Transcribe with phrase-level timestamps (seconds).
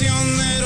[0.00, 0.57] de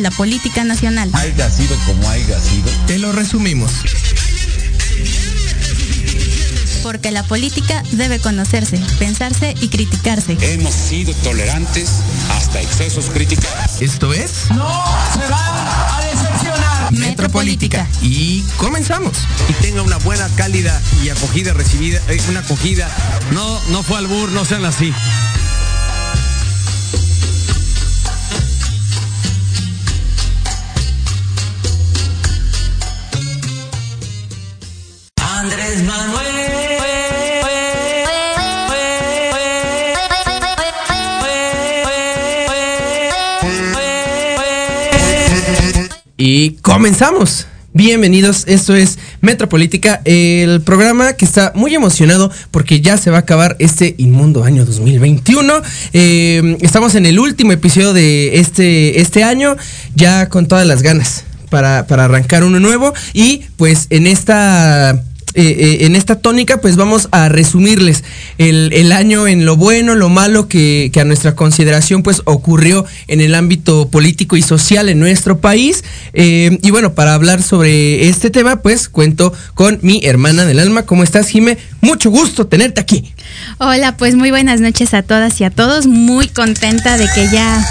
[0.00, 1.10] la política nacional.
[1.12, 2.70] Haya sido como haya sido.
[2.86, 3.70] Te lo resumimos.
[6.82, 10.38] Porque la política debe conocerse, pensarse y criticarse.
[10.40, 11.90] Hemos sido tolerantes
[12.30, 13.46] hasta excesos críticos.
[13.80, 14.50] Esto es...
[14.50, 16.92] No se van a decepcionar.
[16.92, 17.86] Metropolítica.
[18.00, 19.18] Y comenzamos.
[19.50, 22.90] Y tenga una buena, cálida y acogida recibida, eh, una acogida.
[23.32, 24.94] No, no fue albur, no sean así.
[46.24, 47.48] Y comenzamos.
[47.72, 53.20] Bienvenidos, esto es Metropolítica, el programa que está muy emocionado porque ya se va a
[53.22, 55.52] acabar este inmundo año 2021.
[55.92, 59.56] Eh, estamos en el último episodio de este, este año,
[59.96, 62.94] ya con todas las ganas para, para arrancar uno nuevo.
[63.14, 65.02] Y pues en esta
[65.34, 68.04] eh, eh, en esta tónica, pues vamos a resumirles
[68.36, 73.34] el, año en lo bueno, lo malo que, a nuestra consideración pues ocurrió en el
[73.34, 75.84] ámbito político y social en nuestro país.
[76.12, 80.82] Eh, y bueno, para hablar sobre este tema, pues cuento con mi hermana del alma.
[80.82, 81.56] ¿Cómo estás, Jime?
[81.80, 83.14] Mucho gusto tenerte aquí.
[83.58, 85.86] Hola, pues muy buenas noches a todas y a todos.
[85.86, 87.66] Muy contenta de que ya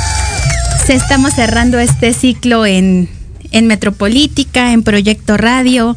[0.87, 3.07] se estamos cerrando este ciclo en
[3.51, 5.95] Metropolítica, en Proyecto Radio.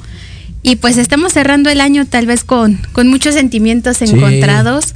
[0.64, 4.06] Y pues estamos cerrando el año tal vez con, con muchos sentimientos sí.
[4.06, 4.94] encontrados,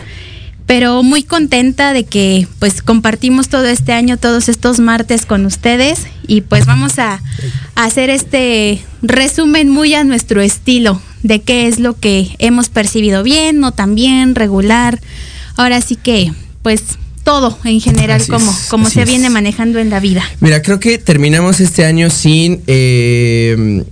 [0.67, 6.06] pero muy contenta de que pues compartimos todo este año, todos estos martes con ustedes
[6.26, 7.20] y pues vamos a,
[7.75, 13.23] a hacer este resumen muy a nuestro estilo de qué es lo que hemos percibido
[13.23, 14.99] bien, no tan bien, regular.
[15.56, 16.32] Ahora sí que
[16.62, 16.82] pues
[17.25, 19.09] todo en general así como, es, como se es.
[19.09, 20.25] viene manejando en la vida.
[20.41, 22.62] Mira, creo que terminamos este año sin...
[22.67, 23.85] Eh,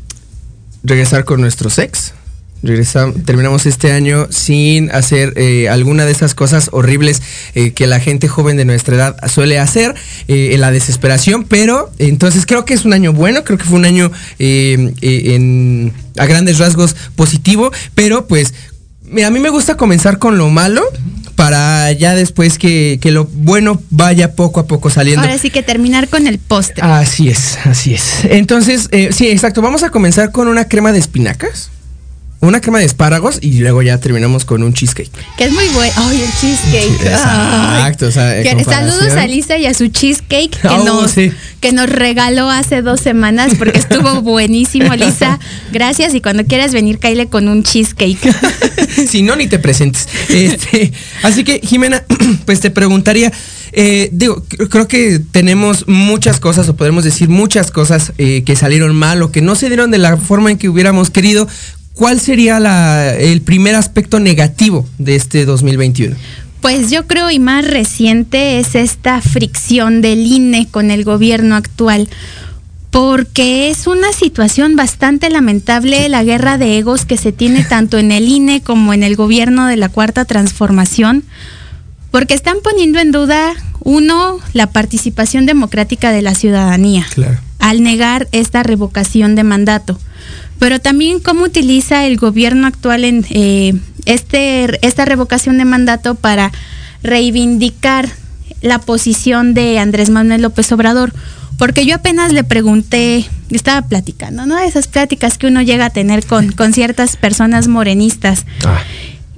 [0.86, 2.14] regresar con nuestros ex.
[2.62, 7.20] Regresa, terminamos este año sin hacer eh, alguna de esas cosas horribles
[7.54, 9.94] eh, que la gente joven de nuestra edad suele hacer
[10.26, 13.78] eh, en la desesperación, pero entonces creo que es un año bueno, creo que fue
[13.78, 18.54] un año eh, en, a grandes rasgos positivo, pero pues
[19.24, 20.82] a mí me gusta comenzar con lo malo
[21.36, 25.22] para ya después que, que, lo bueno vaya poco a poco saliendo.
[25.22, 26.82] Ahora sí que terminar con el postre.
[26.82, 28.24] Así es, así es.
[28.24, 29.62] Entonces, eh, sí, exacto.
[29.62, 31.70] Vamos a comenzar con una crema de espinacas.
[32.40, 35.10] Una crema de espárragos y luego ya terminamos con un cheesecake.
[35.38, 35.92] Que es muy bueno.
[35.96, 37.00] Ay, el cheesecake.
[37.00, 38.06] Sí, exacto.
[38.06, 41.32] O sea, que, saludos a Lisa y a su cheesecake que, oh, nos, sí.
[41.60, 45.38] que nos regaló hace dos semanas porque estuvo buenísimo, Lisa.
[45.72, 48.18] Gracias y cuando quieras venir, caile con un cheesecake.
[49.08, 50.06] si no, ni te presentes.
[50.28, 50.92] Este,
[51.22, 52.04] así que, Jimena,
[52.44, 53.32] pues te preguntaría.
[53.72, 58.94] Eh, digo, creo que tenemos muchas cosas, o podemos decir muchas cosas eh, que salieron
[58.94, 61.46] mal o que no se dieron de la forma en que hubiéramos querido.
[61.96, 66.14] ¿Cuál sería la, el primer aspecto negativo de este 2021?
[66.60, 72.10] Pues yo creo y más reciente es esta fricción del INE con el gobierno actual,
[72.90, 78.12] porque es una situación bastante lamentable la guerra de egos que se tiene tanto en
[78.12, 81.25] el INE como en el gobierno de la Cuarta Transformación,
[82.10, 87.38] porque están poniendo en duda, uno, la participación democrática de la ciudadanía, claro.
[87.58, 89.98] al negar esta revocación de mandato
[90.58, 96.53] pero también cómo utiliza el gobierno actual en eh, este, esta revocación de mandato para
[97.03, 98.08] reivindicar
[98.63, 101.13] la posición de Andrés Manuel López Obrador.
[101.58, 104.58] Porque yo apenas le pregunté, estaba platicando, ¿no?
[104.58, 108.44] Esas pláticas que uno llega a tener con, con ciertas personas morenistas.
[108.67, 108.82] Ah.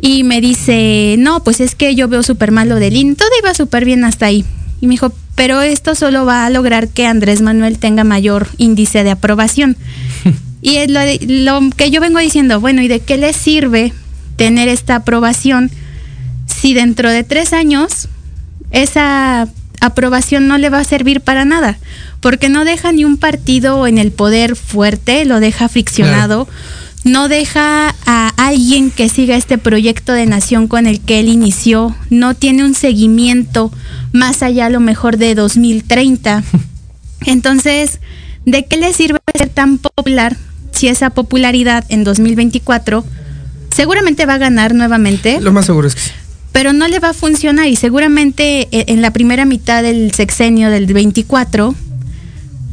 [0.01, 3.29] Y me dice, no, pues es que yo veo súper mal lo del INE, todo
[3.41, 4.45] iba súper bien hasta ahí.
[4.81, 9.05] Y me dijo, pero esto solo va a lograr que Andrés Manuel tenga mayor índice
[9.05, 9.77] de aprobación.
[10.61, 11.01] Y es lo,
[11.61, 13.93] lo, que yo vengo diciendo, bueno, ¿y de qué le sirve
[14.37, 15.71] tener esta aprobación
[16.47, 18.09] si dentro de tres años
[18.71, 19.49] esa
[19.81, 21.79] aprobación no le va a servir para nada?
[22.21, 26.47] Porque no deja ni un partido en el poder fuerte, lo deja friccionado.
[26.47, 26.59] Claro.
[27.05, 31.97] No deja a alguien que siga este proyecto de nación con el que él inició,
[32.11, 33.73] no tiene un seguimiento
[34.13, 36.43] más allá a lo mejor de 2030.
[37.27, 38.01] Entonces,
[38.51, 40.37] ¿de qué le sirve ser tan popular
[40.73, 43.05] si esa popularidad en 2024
[43.75, 45.41] seguramente va a ganar nuevamente.
[45.41, 46.11] Lo más seguro es que sí.
[46.53, 50.71] Pero no le va a funcionar y seguramente e, en la primera mitad del sexenio
[50.71, 51.75] del 24,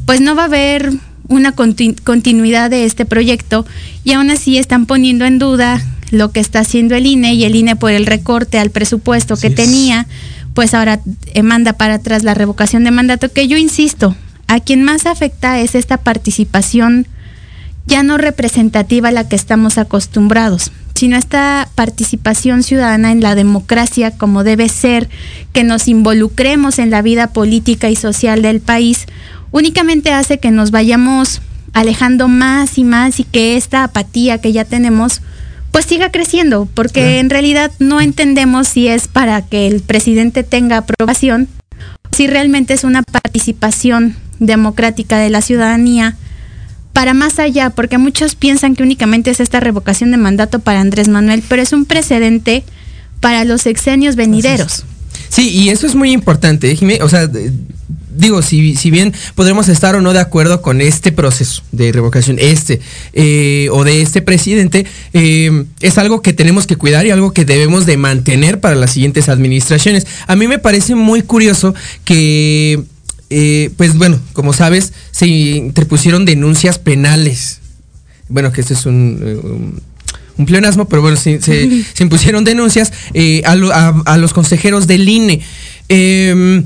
[0.06, 0.92] pues no va a haber
[1.28, 3.66] una continu continuidad de este proyecto
[4.04, 7.56] y aún así están poniendo en duda lo que está haciendo el INE y el
[7.56, 10.08] INE por el recorte al presupuesto que sí tenía,
[10.54, 11.00] pues ahora
[11.34, 14.16] eh, manda para atrás la revocación de mandato, que yo insisto,
[14.48, 17.08] a quien más afecta es esta participación
[17.88, 24.12] ya no representativa a la que estamos acostumbrados, sino esta participación ciudadana en la democracia
[24.18, 25.10] como debe ser,
[25.54, 29.06] que nos involucremos en la vida política y social del país,
[29.52, 31.42] únicamente hace que nos vayamos
[31.74, 35.22] alejando más y más y que esta apatía que ya tenemos
[35.72, 40.78] pues siga creciendo, porque en realidad no entendemos si es para que el presidente tenga
[40.78, 41.50] aprobación,
[42.14, 46.16] si realmente es una participación democrática de la ciudadanía
[46.94, 51.10] para más allá, porque muchos piensan que únicamente es esta revocación de mandato para Andrés
[51.10, 52.64] Manuel, pero es un precedente
[53.20, 54.86] para los sexenios venideros.
[55.30, 57.30] Sí, y eso es muy importante, ¿eh, O sea,
[58.16, 62.38] digo, si, si, bien podremos estar o no de acuerdo con este proceso de revocación,
[62.40, 62.80] este,
[63.14, 67.46] eh, o de este presidente, eh, es algo que tenemos que cuidar y algo que
[67.46, 70.08] debemos de mantener para las siguientes administraciones.
[70.28, 71.76] A mí me parece muy curioso
[72.06, 72.84] que
[73.30, 77.60] eh, pues bueno, como sabes, se interpusieron denuncias penales.
[78.30, 79.82] Bueno, que este es un,
[80.38, 85.42] un, pleonasmo, pero bueno, se, se, impusieron denuncias eh, a, los consejeros del INE.
[85.90, 86.66] Em,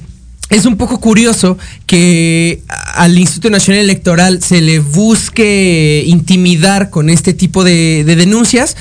[0.49, 2.61] es un poco curioso que
[2.95, 8.75] al Instituto Nacional Electoral se le busque intimidar con este tipo de denuncias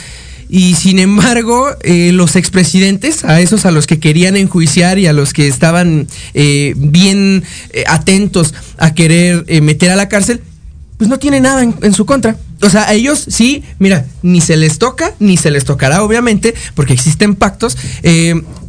[0.49, 5.13] y sin embargo, eh, los expresidentes, a esos a los que querían enjuiciar y a
[5.13, 10.41] los que estaban eh, bien eh, atentos a querer meter a la cárcel,
[10.97, 12.37] pues no tiene nada en, su contra.
[12.63, 16.55] O sea, a ellos sí, mira, ni se les toca, ni se les tocará, obviamente,
[16.75, 17.77] porque existen pactos.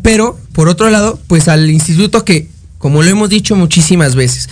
[0.04, 4.48] pero, por otro lado, pues al instituto que como lo hemos dicho muchísimas veces,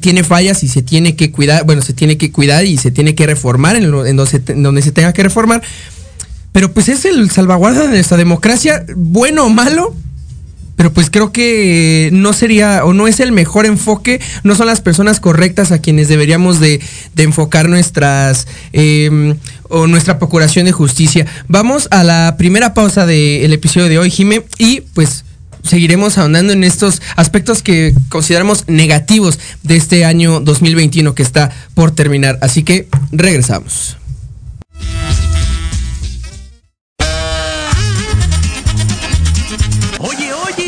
[0.00, 3.14] tiene fallas y se tiene que cuidar, bueno, se tiene que cuidar y se tiene
[3.14, 5.62] que reformar en, donde, en donde se tenga que reformar
[6.52, 9.94] pero pues es el salvaguarda de nuestra democracia, bueno o malo,
[10.78, 14.80] pero pues creo que no sería o no es el mejor enfoque, no son las
[14.80, 16.80] personas correctas a quienes deberíamos de,
[17.16, 21.26] enfocar nuestras em, o nuestra procuración de justicia.
[21.48, 25.24] Vamos a la primera pausa del episodio de hoy, Jime, y pues
[25.64, 31.90] seguiremos ahondando en estos aspectos que consideramos negativos de este año 2021 que está por
[31.90, 32.38] terminar.
[32.40, 33.96] Así que regresamos.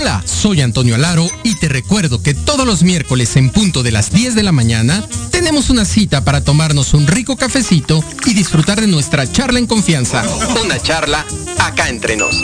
[0.00, 4.10] Hola, soy Antonio Alaro y te recuerdo que todos los miércoles en punto de las
[4.10, 8.86] 10 de la mañana tenemos una cita para tomarnos un rico cafecito y disfrutar de
[8.86, 10.24] nuestra charla en confianza.
[10.64, 11.26] Una charla
[11.58, 12.34] acá entre nos.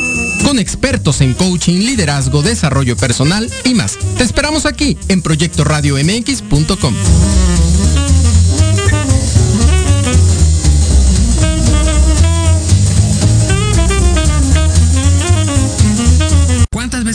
[0.45, 3.97] Con expertos en coaching, liderazgo, desarrollo personal y más.
[4.19, 6.95] Te esperamos aquí en proyectoradiomx.com.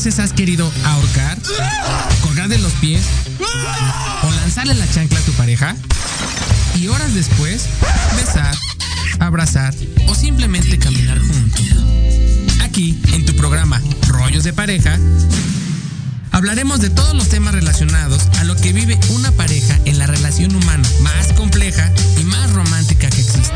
[0.04, 1.38] veces has querido ahorcar,
[2.24, 3.04] colgar de los pies
[4.24, 5.76] o lanzarle la chancla a tu pareja?
[6.74, 7.68] Y horas después,
[8.16, 8.56] besar,
[9.20, 9.76] abrazar
[10.08, 11.66] o simplemente caminar juntos.
[12.64, 14.98] Aquí, en tu programa Rollos de Pareja,
[16.32, 20.56] hablaremos de todos los temas relacionados a lo que vive una pareja en la relación
[20.56, 23.54] humana más compleja y más romántica que existe.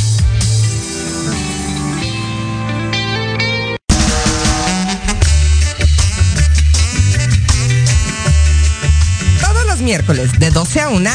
[9.40, 11.10] Todos los miércoles de 12 a 1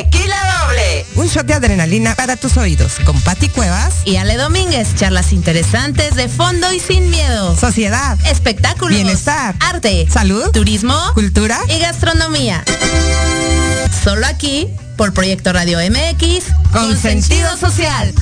[0.00, 1.06] Tequila Doble.
[1.16, 4.94] Un shot de adrenalina para tus oídos con Patti Cuevas y Ale Domínguez.
[4.94, 7.54] Charlas interesantes de fondo y sin miedo.
[7.54, 8.16] Sociedad.
[8.24, 8.96] Espectáculos.
[8.96, 9.56] Bienestar.
[9.60, 10.06] Arte.
[10.10, 10.52] Salud.
[10.52, 10.98] Turismo.
[11.12, 11.58] Cultura.
[11.68, 12.64] Y gastronomía.
[14.02, 18.14] Solo aquí por Proyecto Radio MX con, sentido social.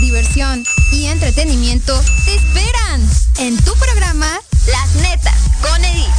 [0.00, 6.10] Diversión y entretenimiento te esperan en tu programa Las Netas con Edith.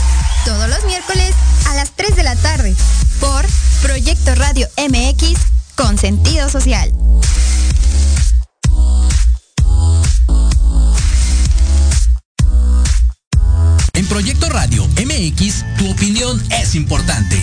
[0.45, 1.33] Todos los miércoles
[1.67, 2.73] a las 3 de la tarde
[3.19, 3.45] por
[3.81, 5.37] Proyecto Radio MX
[5.75, 6.93] con sentido social.
[13.91, 17.42] En Proyecto Radio MX, tu opinión es importante,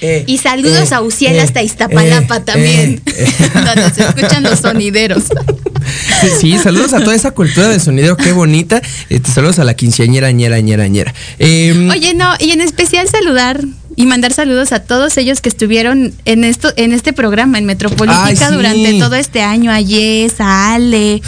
[0.00, 4.42] Eh, Y saludos eh, a Uciel eh, hasta Iztapalapa eh, también, eh, donde se escuchan
[4.42, 5.24] los sonideros.
[6.40, 8.82] Sí, saludos a toda esa cultura del sonidero, qué bonita.
[9.08, 11.14] Este, saludos a la quinceañera, ñera, ñera, ñera.
[11.38, 13.64] Em, Oye, no, y en especial saludar
[13.96, 18.24] y mandar saludos a todos ellos que estuvieron en esto, en este programa en Metropolítica
[18.24, 18.44] Ay, sí.
[18.54, 21.22] durante todo este año, a Jess, a Ale,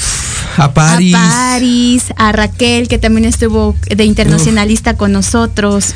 [0.57, 1.15] a Paris.
[1.15, 5.95] a Paris, a Raquel, que también estuvo de internacionalista con nosotros.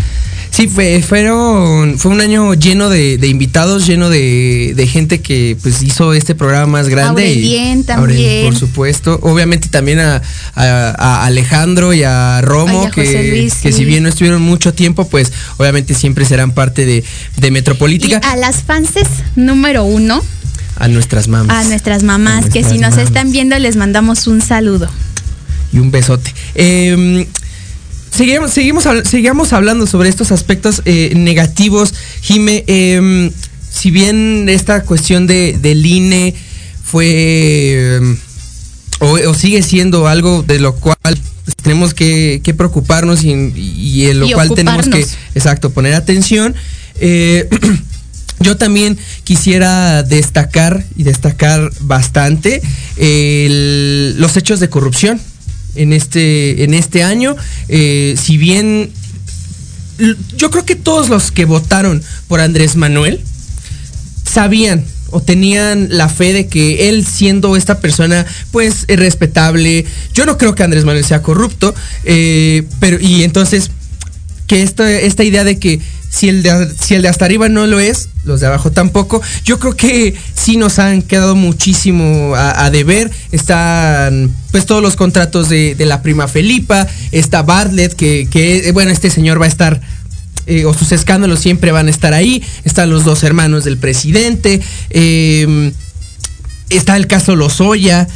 [0.54, 5.56] Sí, fue, fueron, fue un año lleno de, de invitados, lleno de, de gente que
[5.60, 7.22] pues hizo este programa más grande.
[7.26, 7.98] y- Aurelien también.
[8.20, 9.18] Aurelien, por supuesto.
[9.22, 10.22] Obviamente también a,
[10.54, 13.78] a- a Alejandro y a Romo, Ay, a José que, Luis, que sí.
[13.78, 17.02] si bien no estuvieron mucho tiempo, pues obviamente siempre serán parte de,
[17.36, 18.18] de Y Metropolítica.
[18.18, 20.22] a las fanses número uno,
[20.76, 21.66] A, nuestras mamás.
[21.66, 22.98] a nuestras mamás, A que si nos mamas.
[22.98, 24.88] están viendo les mandamos un saludo.
[25.72, 26.32] y un besote.
[26.54, 27.26] Eh,
[28.14, 31.94] seguimos, seguimos, sigamos hablando sobre estos aspectos eh, negativos.
[32.20, 33.30] Jime, eh,
[33.70, 36.34] si bien esta cuestión de, del INE
[36.82, 38.16] fue eh,
[39.00, 40.96] o, o sigue siendo algo de lo cual
[41.62, 46.54] tenemos que, que preocuparnos y, y en lo Y cual tenemos que, exacto, poner atención.
[47.00, 47.48] Eh,
[48.40, 52.60] Yo también quisiera destacar y destacar bastante
[52.96, 55.20] el- los hechos de corrupción
[55.74, 57.36] en este, en este año.
[57.68, 58.90] Eh, si bien
[60.36, 63.20] yo creo que todos los que votaron por Andrés Manuel
[64.24, 70.36] sabían o tenían la fe de que él siendo esta persona pues respetable, yo no
[70.36, 73.70] creo que Andrés Manuel sea corrupto, eh, pero y entonces
[74.48, 75.80] que esta, esta idea de que
[76.14, 79.20] si el, de, si el de hasta arriba no lo es, los de abajo tampoco,
[79.44, 83.10] yo creo que sí nos han quedado muchísimo a, deber.
[83.32, 88.92] Están pues todos los contratos de, la prima Felipa, está Bartlett, que, que, eh, bueno,
[88.92, 89.80] este señor va a estar
[90.46, 92.42] eh, o sus escándalos siempre van a estar ahí.
[92.62, 94.60] Están los dos hermanos del presidente.
[94.90, 95.72] eh,
[96.70, 98.06] está el caso Lozoya,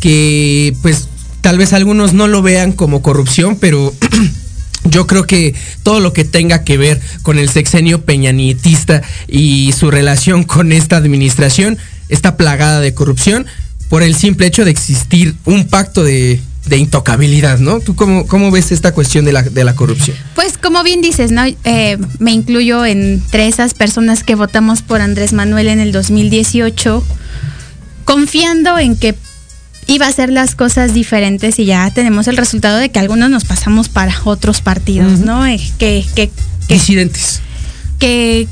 [0.00, 1.08] que pues
[1.40, 3.92] tal vez algunos no lo vean como corrupción, pero
[4.90, 9.90] yo creo que todo lo que tenga que ver con el sexenio peñanietista y su
[9.90, 13.46] relación con esta administración está plagada de corrupción
[13.88, 17.80] por el simple hecho de existir un pacto de, intocabilidad, ¿no?
[17.80, 20.14] ¿Tú cómo, cómo ves esta cuestión de la, de la corrupción?
[20.34, 21.46] Pues como bien dices, ¿no?
[21.64, 27.02] Eh, me incluyo entre esas personas que votamos por Andrés Manuel en el 2018,
[28.04, 29.14] confiando en que
[29.88, 33.44] iba a hacer las cosas diferentes y ya tenemos el resultado de que algunos nos
[33.44, 35.46] pasamos para otros partidos, ¿no?
[35.46, 36.30] Eh, que, que,
[36.68, 37.40] que, Disidentes.
[37.98, 38.46] que,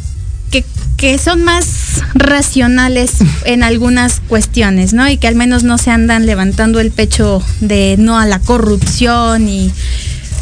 [0.50, 0.64] que,
[0.96, 5.08] que son más racionales en algunas cuestiones, ¿no?
[5.08, 9.46] Y que al menos no se andan levantando el pecho de no a la corrupción
[9.46, 9.70] y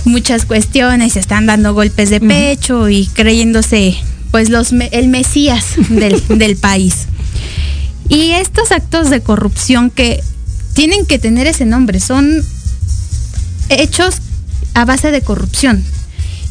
[0.04, 3.96] muchas cuestiones, se están dando golpes de pecho y creyéndose
[4.30, 7.06] pues los el mesías del, del país.
[8.08, 10.22] Y estos actos de corrupción que
[10.74, 12.42] tienen que tener ese nombre, son
[13.68, 14.16] hechos
[14.74, 15.82] a base de corrupción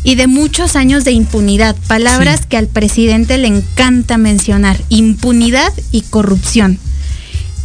[0.03, 6.01] y de muchos años de impunidad, palabras que al presidente le encanta mencionar, impunidad y
[6.01, 6.77] corrupción.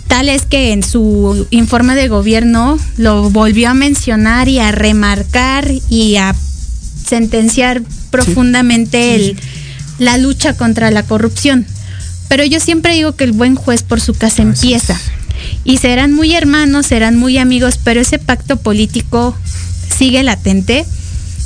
[0.07, 5.71] Tal es que en su informe de gobierno lo volvió a mencionar y a remarcar
[5.91, 6.35] y a
[7.07, 9.37] sentenciar profundamente el-
[9.99, 11.67] la lucha contra la corrupción.
[12.29, 14.99] Pero yo siempre digo que el buen juez por su casa empieza.
[15.65, 19.37] Y serán muy hermanos, serán muy amigos, pero ese pacto político
[19.97, 20.85] sigue latente.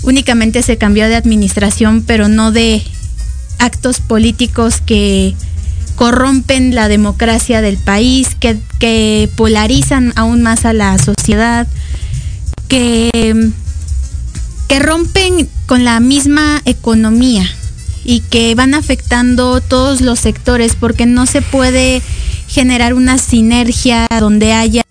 [0.02, 2.82] Únicamente se cambió de administración, pero no de
[3.58, 5.34] actos políticos que
[5.96, 11.66] corrompen la democracia del país, que, que polarizan aún más a la sociedad,
[12.68, 13.50] que,
[14.68, 17.48] que rompen con la misma economía
[18.04, 22.02] y que van afectando todos los sectores porque no se puede
[22.52, 24.82] generar una sinergia donde haya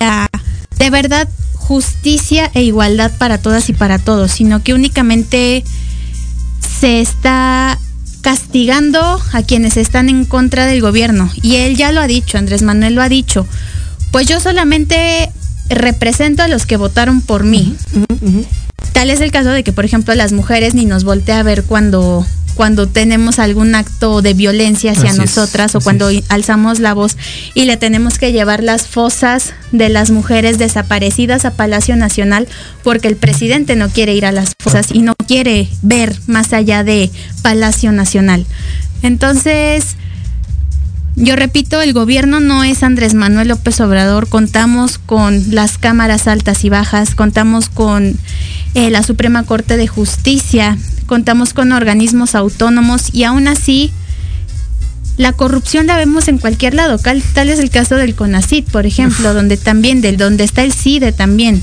[0.80, 5.64] de verdad justicia e igualdad para todas y para todos, sino que únicamente
[6.80, 7.78] se está
[8.22, 11.30] castigando a quienes están en contra del gobierno.
[11.44, 13.46] Y él ya lo ha dicho, Andrés Manuel lo ha dicho.
[14.12, 15.30] Pues yo solamente
[15.70, 17.76] represento a los que votaron por mí.
[18.94, 21.64] Tal es el caso de que, por ejemplo, las mujeres ni nos voltea a ver
[21.64, 26.24] cuando cuando tenemos algún acto de violencia hacia Así es, nosotras o cuando es.
[26.30, 27.18] alzamos la voz
[27.54, 32.48] y le tenemos que llevar las fosas de las mujeres desaparecidas a Palacio Nacional
[32.84, 36.84] porque el presidente no quiere ir a las fosas y no quiere ver más allá
[36.84, 37.10] de
[37.42, 38.46] Palacio Nacional.
[39.02, 39.96] Entonces,
[41.22, 46.66] yo repito, el gobierno no es Andrés Manuel López Obrador, contamos con las cámaras altas
[46.66, 48.18] y bajas, contamos con
[48.74, 53.92] eh, la Suprema Corte de Justicia, contamos con organismos autónomos y aún así
[55.18, 56.98] la corrupción la vemos en cualquier lado.
[56.98, 61.12] Tal es el caso del CONACIT, por ejemplo, donde también, del donde está el CIDE
[61.12, 61.62] también.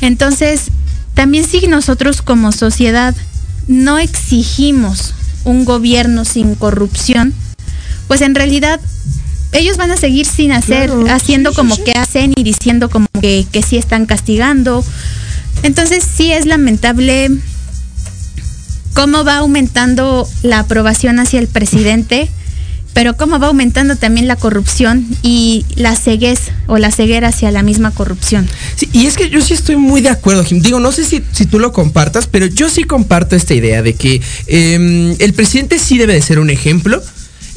[0.00, 0.72] Entonces,
[1.14, 3.14] también si nosotros como sociedad
[3.68, 7.34] no exigimos un gobierno sin corrupción,
[8.10, 8.80] pues en realidad
[9.52, 11.82] ellos van a seguir sin hacer, Claro, haciendo sí, sí, como sí.
[11.84, 14.84] que hacen y diciendo como que, que sí están castigando.
[15.62, 17.30] Entonces sí es lamentable
[18.94, 22.28] cómo va aumentando la aprobación hacia el presidente,
[22.94, 27.62] pero cómo va aumentando también la corrupción y la ceguez o la ceguera hacia la
[27.62, 28.48] misma corrupción.
[28.74, 30.60] Sí, y es que yo sí estoy muy de acuerdo, Jim.
[30.62, 33.94] Digo, no sé si, si tú lo compartas, pero yo sí comparto esta idea de
[33.94, 37.00] que eh, el presidente sí debe de ser un ejemplo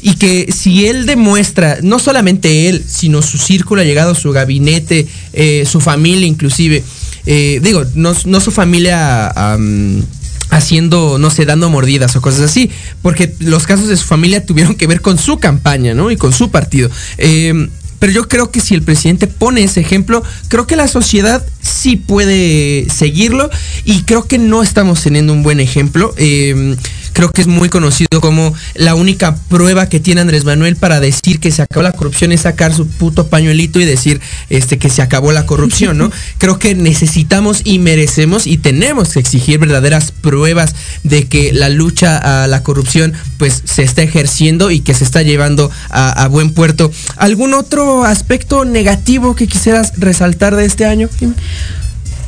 [0.06, 5.64] y que si él demuestra, no solamente él, sino su círculo llegado, su gabinete, eh,
[5.66, 6.84] su familia inclusive,
[7.24, 9.28] eh, digo, no, no su familia...
[9.28, 10.04] am,
[10.50, 12.70] haciendo, no sé, dando mordidas o cosas así,
[13.02, 16.12] porque los casos de su familia tuvieron que ver con su campaña, ¿no?
[16.12, 16.88] Y con su partido.
[17.18, 17.68] Eh,
[18.04, 21.96] pero yo creo que si el presidente pone ese ejemplo, creo que la sociedad sí
[21.96, 23.48] puede seguirlo
[23.86, 26.12] y creo que no estamos teniendo un buen ejemplo.
[26.18, 26.76] Eh,
[27.14, 31.40] creo que es muy conocido como la única prueba que tiene Andrés Manuel para decir
[31.40, 35.00] que se acabó la corrupción es sacar su puto pañuelito y decir este que se
[35.00, 36.10] acabó la corrupción, ¿no?
[36.38, 42.18] creo que necesitamos y merecemos y tenemos que exigir verdaderas pruebas de que la lucha
[42.42, 46.50] a la corrupción pues se está ejerciendo y que se está llevando a, a buen
[46.50, 46.90] puerto.
[47.16, 51.08] ¿Algún otro aspecto negativo que quisieras resaltar de este año?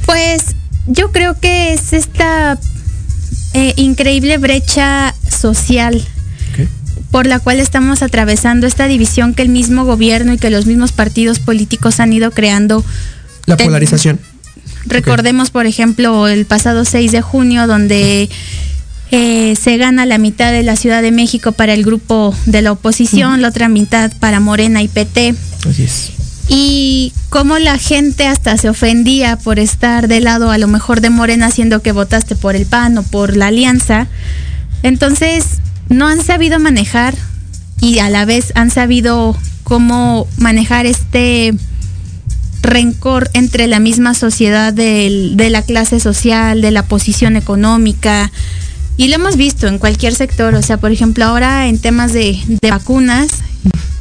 [0.05, 0.42] Pues
[0.87, 2.59] yo creo que es esta
[3.55, 6.07] eh, increíble brecha social
[7.11, 10.92] por la cual estamos atravesando esta división que el mismo gobierno y que los mismos
[10.92, 12.85] partidos políticos han ido creando.
[13.46, 14.20] La polarización.
[14.87, 18.29] Recordemos, por ejemplo, el pasado 6 de junio, donde
[19.11, 22.72] eh, se gana la mitad de la Ciudad de México para el grupo de la
[22.72, 25.35] oposición, la otra mitad para Morena y PT
[25.68, 26.12] Así es.
[26.48, 31.11] y cómo la gente hasta se ofendía por estar de lado a lo mejor de
[31.11, 34.07] Morena siendo que votaste por el PAN o por la alianza.
[34.83, 35.44] Entonces,
[35.88, 37.14] no han sabido manejar
[37.81, 41.55] y a la vez han sabido cómo manejar este
[42.62, 48.31] rencor entre la misma sociedad del- de la clase social, de la posición económica.
[48.96, 52.40] Y lo hemos visto en cualquier sector, o sea, por ejemplo, ahora en temas de,
[52.46, 53.29] de vacunas,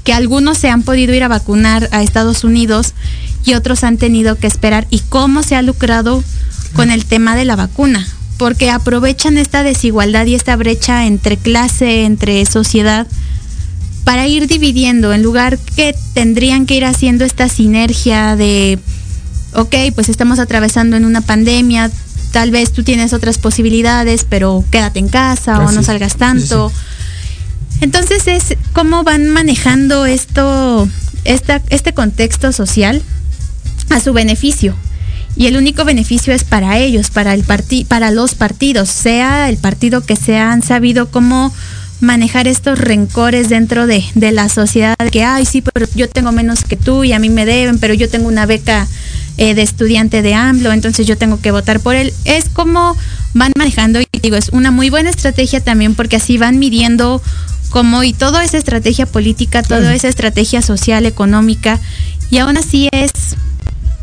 [0.05, 2.93] que algunos se han podido ir a vacunar a Estados Unidos
[3.43, 4.87] y otros han tenido que esperar.
[4.91, 6.23] ¿Y cómo se ha lucrado
[6.73, 8.07] con el tema de la vacuna?
[8.37, 13.07] Porque aprovechan esta desigualdad y esta brecha entre clase, entre sociedad,
[14.03, 18.77] para ir dividiendo, en lugar que tendrían que ir haciendo esta sinergia de,
[19.53, 21.89] ok, pues estamos atravesando en una pandemia,
[22.31, 26.71] tal vez tú tienes otras posibilidades, pero quédate en casa o no salgas Sí, tanto.
[27.81, 30.87] Entonces es cómo van manejando esto,
[31.23, 33.01] esta, este contexto social
[33.89, 34.75] a su beneficio.
[35.37, 39.57] Y el único beneficio es para ellos, para el parti para los partidos, sea el
[39.57, 41.53] partido que sea, han sabido cómo
[41.99, 46.63] manejar estos rencores dentro de, de la sociedad, que, ay, sí, pero yo tengo menos
[46.63, 48.87] que tú y a mí me deben, pero yo tengo una beca
[49.37, 52.13] eh, de estudiante de AMLO, entonces yo tengo que votar por él.
[52.23, 52.95] Es como
[53.33, 57.21] van manejando y digo, es una muy buena estrategia también porque así van midiendo
[57.75, 61.77] cómo y toda esa estrategia política, toda esa estrategia social, económica,
[62.31, 63.11] y aún así es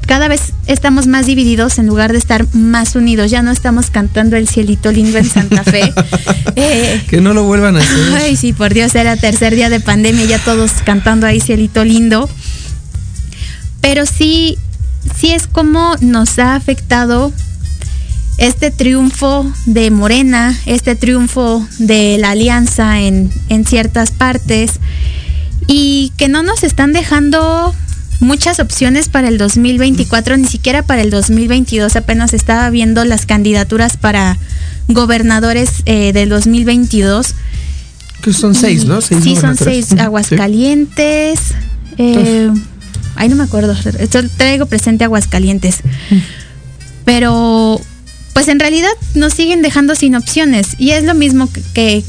[0.07, 3.31] cada vez estamos más divididos en lugar de estar más unidos.
[3.31, 5.91] Ya no estamos cantando el cielito lindo en Santa Fe.
[6.55, 8.15] Eh, Que no lo vuelvan a hacer.
[8.15, 12.29] Ay, sí, por Dios, era tercer día de pandemia, ya todos cantando ahí cielito lindo.
[13.81, 14.59] Pero sí,
[15.17, 17.33] sí es como nos ha afectado
[18.43, 24.73] este triunfo de Morena, este triunfo de la alianza en, en ciertas partes
[25.67, 27.75] y que no nos están dejando
[28.19, 31.95] muchas opciones para el 2024, ni siquiera para el 2022.
[31.97, 34.39] Apenas estaba viendo las candidaturas para
[34.89, 37.35] gobernadores eh, del 2022.
[38.23, 39.01] Que son seis, ¿no?
[39.01, 39.93] Seis sí, son seis.
[39.93, 41.41] Aguascalientes.
[41.99, 42.51] Eh,
[43.17, 43.77] ay, no me acuerdo.
[43.99, 45.81] Esto traigo presente Aguascalientes.
[47.05, 47.81] Pero,
[48.33, 50.68] pues en realidad nos siguen dejando sin opciones.
[50.79, 52.05] Y es lo mismo que, que,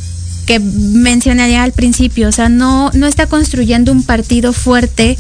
[0.46, 5.18] que mencioné al principio, o sea, no, no está construyendo un partido fuerte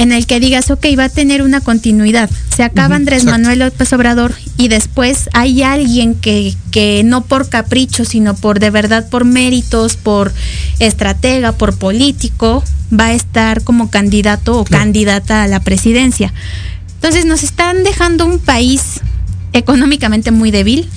[0.00, 2.30] en el que digas, ok, va a tener una continuidad.
[2.56, 3.38] Se acaba Andrés exacto.
[3.38, 8.70] Manuel López Obrador y después hay alguien que, que no por capricho, sino por de
[8.70, 10.32] verdad, por méritos, por
[10.78, 12.64] estratega, por político,
[12.98, 16.32] va a estar como candidato o candidata a la presidencia.
[16.94, 19.00] Entonces nos están dejando un país
[19.52, 20.88] económicamente muy débil,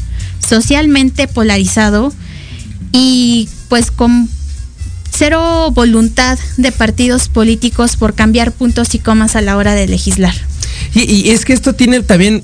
[0.45, 2.13] socialmente polarizado
[2.91, 4.29] y pues con
[5.11, 10.33] cero voluntad de partidos políticos por cambiar puntos y comas a la hora de legislar.
[10.95, 12.43] Y, es que esto tiene también.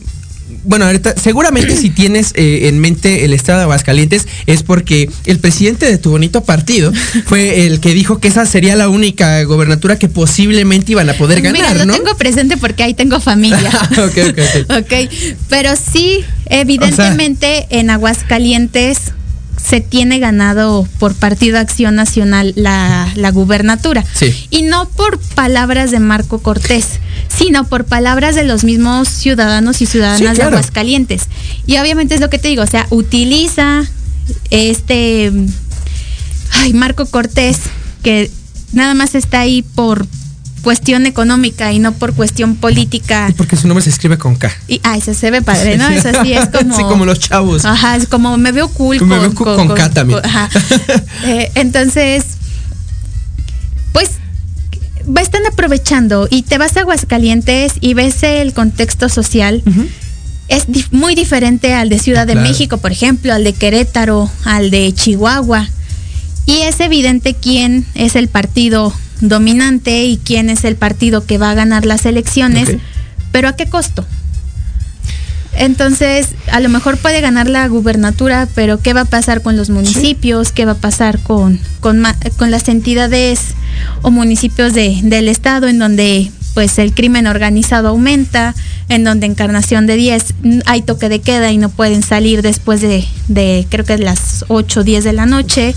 [0.64, 5.40] Bueno, ahorita, seguramente si tienes eh, en mente el estado de Aguascalientes es porque el
[5.40, 6.92] presidente de tu bonito partido
[7.26, 11.42] fue el que dijo que esa sería la única gobernatura que posiblemente iban a poder
[11.42, 11.94] ganar, Mira, lo ¿no?
[11.94, 13.70] tengo presente porque ahí tengo familia.
[13.92, 14.78] ok, ok, ok.
[14.80, 14.94] ok,
[15.50, 19.14] pero sí, evidentemente en Aguascalientes
[19.64, 24.04] se tiene ganado por Partido Acción Nacional la, la gubernatura.
[24.14, 24.34] Sí.
[24.50, 29.86] Y no por palabras de Marco Cortés, sino por palabras de los mismos ciudadanos y
[29.86, 30.48] ciudadanas Sí, de.
[30.48, 31.24] Aguascalientes.
[31.66, 33.84] Y obviamente es lo que te digo, o sea, utiliza
[34.50, 35.32] este
[36.52, 37.58] ay, Marco Cortés,
[38.04, 38.32] que
[38.74, 40.06] nada más está ahí por
[40.60, 43.34] cuestión económica y no por cuestión política.
[43.38, 44.52] Porque su nombre se escribe con K.
[44.68, 45.88] Y, ah, eso se ve padre, ¿no?
[45.90, 46.76] Eso sí es como.
[46.76, 47.66] Sí, como los chavos.
[47.66, 49.00] Ajá, es como me veo cool.
[49.06, 50.20] Me veo cool con K también.
[50.24, 50.50] ajá.
[51.26, 52.24] Eh, entonces,
[53.92, 54.12] pues,
[55.22, 59.62] están aprovechando y te vas a Aguascalientes y ves el contexto social.
[60.48, 62.48] Es dif- muy diferente al de Ciudad de Claro.
[62.48, 65.68] México, por ejemplo, al de Querétaro, al de Chihuahua.
[66.46, 68.92] Y es evidente quién es el partido
[69.22, 72.78] dominante y quién es el partido que va a ganar las elecciones,
[73.32, 74.06] pero a qué costo.
[75.54, 79.70] Entonces, a lo mejor puede ganar la gubernatura, pero ¿qué va a pasar con los
[79.70, 80.52] municipios?
[80.52, 83.40] ¿Qué va a pasar con, con, las entidades
[84.02, 88.56] o municipios de, del estado en donde pues el crimen organizado aumenta,
[88.90, 92.82] en donde Encarnación de 10 mm, hay toque de queda y no pueden salir después
[92.82, 95.76] de, de creo que las 8 o 10 de la noche?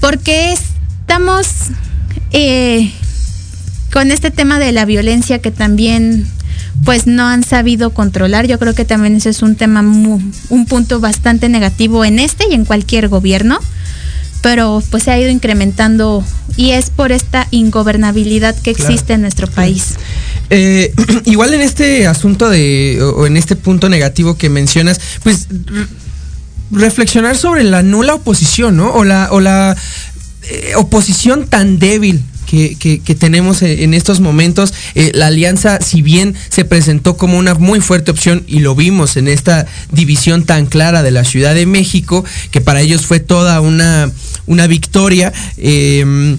[0.00, 1.46] Porque estamos
[2.32, 2.90] eh,
[3.92, 6.26] con este tema de la violencia que también
[6.84, 8.46] pues no han sabido controlar.
[8.46, 12.44] Yo creo que también ese es un tema, mu- un punto bastante negativo en este
[12.50, 13.58] y en cualquier gobierno,
[14.42, 16.22] pero pues se ha ido incrementando
[16.56, 18.90] y es por esta ingobernabilidad que Claro.
[18.92, 19.94] existe en nuestro país.
[20.50, 20.92] Eh,
[21.24, 25.48] igual en este asunto de, o en este punto negativo que mencionas, pues
[26.70, 28.92] reflexionar sobre la nula oposición, ¿no?
[28.92, 29.76] O la, o la
[30.48, 32.22] eh, oposición tan débil.
[32.46, 37.54] Que, que- tenemos en estos momentos, Eh, la alianza, si bien se presentó como una
[37.54, 41.66] muy fuerte opción y lo vimos en esta división tan clara de la Ciudad de
[41.66, 44.12] México, que para ellos fue toda una,
[44.46, 46.36] una victoria, eh,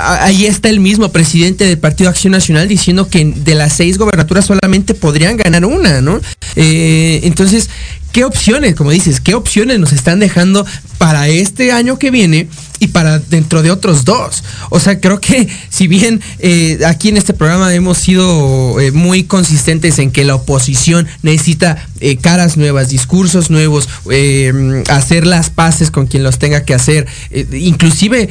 [0.00, 4.46] ahí está el mismo presidente del Partido Acción Nacional diciendo que de las seis gobernaturas
[4.46, 6.20] solamente podrían ganar una, ¿no?
[6.56, 7.70] Eh, entonces,
[8.12, 10.66] ¿qué opciones, como dices, qué opciones nos están dejando
[10.98, 14.44] para este año que viene y para dentro de otros dos?
[14.70, 19.24] O sea, creo que si bien eh, aquí en este programa hemos sido eh, muy
[19.24, 25.90] consistentes en que la oposición necesita eh, caras nuevas, discursos nuevos, eh, hacer las paces
[25.90, 28.28] con quien los tenga que hacer, eh, inclusive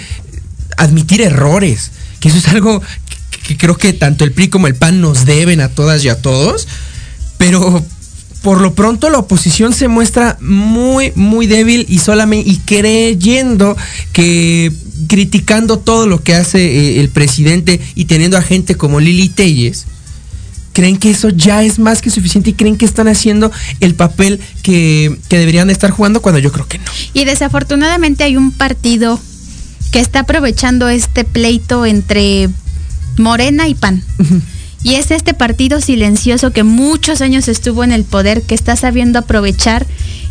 [0.78, 2.82] admitir errores, que eso es algo
[3.48, 6.22] que, creo que tanto el PRI como el PAN nos deben a todas y a
[6.22, 6.68] todos,
[7.38, 7.84] pero
[8.42, 13.78] por lo pronto la oposición se muestra muy, muy débil y solamente y creyendo
[14.14, 14.72] que
[15.08, 19.86] criticando todo lo que hace eh, el presidente y teniendo a gente como Lili Telles,
[20.74, 24.40] creen que eso ya es más que suficiente y creen que están haciendo el papel
[24.64, 26.92] que, que deberían de estar jugando cuando yo creo que no.
[27.14, 29.20] Y desafortunadamente hay un partido
[29.92, 32.50] que está aprovechando este pleito entre
[33.18, 34.04] Morena y PAN.
[34.84, 39.20] Y es este partido silencioso que muchos años estuvo en el poder, que está sabiendo
[39.20, 39.86] aprovechar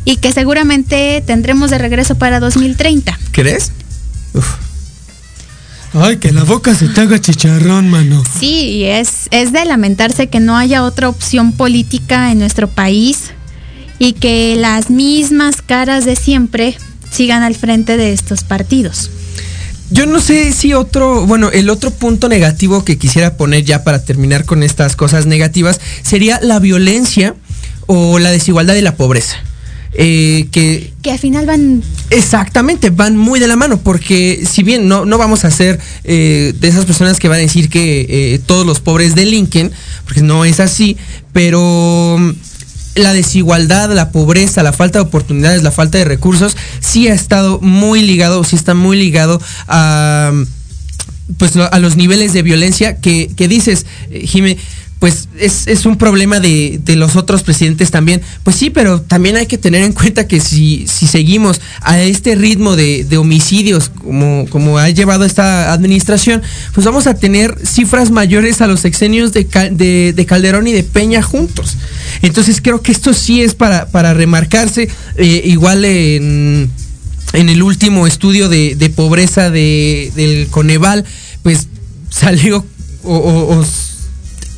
[0.05, 3.17] y que seguramente tendremos de regreso para 2030.
[3.31, 3.71] ¿Crees?
[4.35, 4.57] Uf.
[5.93, 8.23] Ay, que la boca se te haga chicharrón, mano.
[8.39, 13.33] Sí, es, es de lamentarse que no haya otra opción política en nuestro país
[13.99, 16.77] y que las mismas caras de siempre
[17.11, 19.11] sigan al frente de estos partidos.
[19.91, 24.05] Yo no sé si otro, bueno, el otro punto negativo que quisiera poner ya para
[24.05, 27.35] terminar con estas cosas negativas sería la violencia
[27.87, 29.37] o la desigualdad y la pobreza.
[29.93, 34.87] Eh, que Que al final van Exactamente, van muy de la mano, porque si bien
[34.87, 38.41] no, no vamos a ser eh, de esas personas que van a decir que eh,
[38.47, 39.73] todos los pobres delinquen,
[40.05, 40.97] porque no es así,
[41.33, 42.17] pero
[42.95, 47.61] la desigualdad, la pobreza, la falta de oportunidades, la falta de recursos, sí ha estado
[47.61, 50.33] muy ligado, sí está muy ligado a
[51.39, 54.59] pues a los niveles de violencia que, que dices, eh, Jime,
[55.01, 58.21] pues es, es, un problema de, de, los otros presidentes también.
[58.45, 62.35] Pues sí, pero también hay que tener en cuenta que si, si seguimos a este
[62.35, 66.43] ritmo de, de, homicidios como, como ha llevado esta administración,
[66.75, 70.83] pues vamos a tener cifras mayores a los sexenios de, de, de Calderón y de
[70.83, 71.79] Peña juntos.
[72.21, 76.71] Entonces creo que esto sí es para, para remarcarse, eh, igual en
[77.33, 81.05] en el último estudio de, de pobreza de, del Coneval,
[81.45, 81.69] pues
[82.11, 82.67] salió
[83.05, 83.65] o, o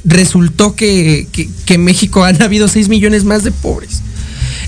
[0.05, 4.03] resultó que, que, que, México han habido 6 millones más de pobres.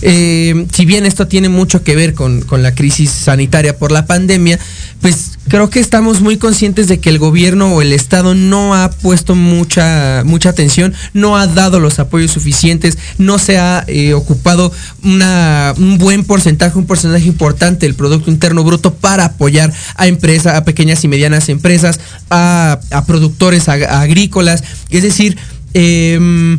[0.03, 4.07] Eh, si bien esto tiene mucho que ver con, con, la crisis sanitaria por la
[4.07, 4.59] pandemia,
[5.01, 8.91] pues creo que estamos muy conscientes de que el gobierno o el Estado no ha
[8.91, 14.73] puesto mucha, mucha atención, no ha dado los apoyos suficientes, no se ha eh, ocupado
[15.03, 20.55] una, un buen porcentaje, un porcentaje importante del Producto Interno Bruto para apoyar a empresas,
[20.55, 24.65] a pequeñas y medianas empresas, a, a productores ag agrícolas.
[24.91, 25.37] Es decir,
[25.75, 26.59] eh,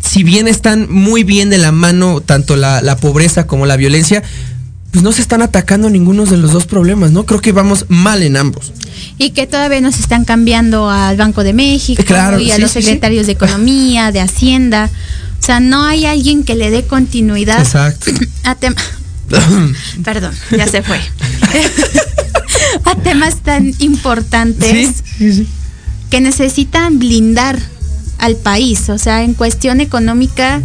[0.00, 4.22] si bien están muy bien de la mano tanto la pobreza como la violencia,
[4.90, 7.26] pues no se están atacando ninguno de los dos problemas, ¿no?
[7.26, 8.72] Creo que vamos mal en ambos.
[9.18, 12.70] Y que todavía nos están cambiando al Banco de México claro, y a sí, los
[12.70, 14.90] secretarios sí, de Economía, de Hacienda.
[15.40, 18.10] O sea, no hay alguien que le dé continuidad Exacto.
[18.44, 18.82] a temas.
[20.04, 20.98] Perdón, ya se fue.
[22.84, 25.02] a temas tan importantes
[26.10, 27.58] que necesitan blindar
[28.18, 28.88] al país.
[28.88, 30.62] O sea, en cuestión económica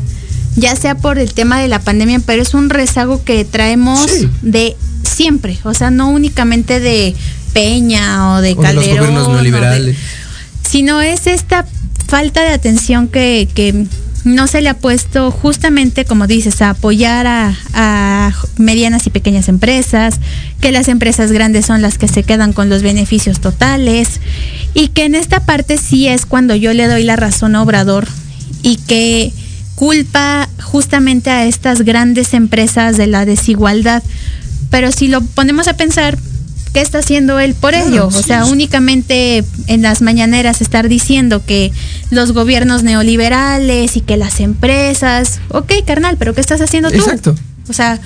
[0.55, 4.29] ya sea por el tema de la pandemia, pero es un rezago que traemos sí.
[4.41, 7.15] de siempre, o sea, no únicamente de
[7.53, 9.95] Peña o de o Calderón, de los gobiernos neoliberales.
[9.95, 10.01] De,
[10.69, 11.65] sino es esta
[12.07, 13.85] falta de atención que, que,
[14.23, 19.49] no se le ha puesto justamente, como dices, a apoyar a, a, medianas y pequeñas
[19.49, 20.21] empresas,
[20.61, 24.21] que las empresas grandes son las que se quedan con los beneficios totales
[24.73, 28.07] y que en esta parte sí es cuando yo le doy la razón a Obrador
[28.61, 29.33] y que
[29.83, 34.01] culpa justamente a estas grandes empresas de la desigualdad.
[34.69, 36.17] Pero si lo ponemos a pensar,
[36.73, 38.07] ¿qué está haciendo él por ello?
[38.07, 38.51] O sea, sí.
[38.53, 41.73] únicamente en las mañaneras estar diciendo que
[42.11, 46.99] los gobiernos neoliberales y que las empresas, ok, carnal, pero ¿qué estás haciendo tú?
[46.99, 47.35] Exacto.
[47.67, 47.99] O sea,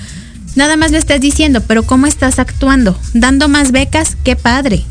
[0.56, 2.98] nada más le estás diciendo, pero ¿cómo estás actuando?
[3.14, 4.84] Dando más becas, qué padre.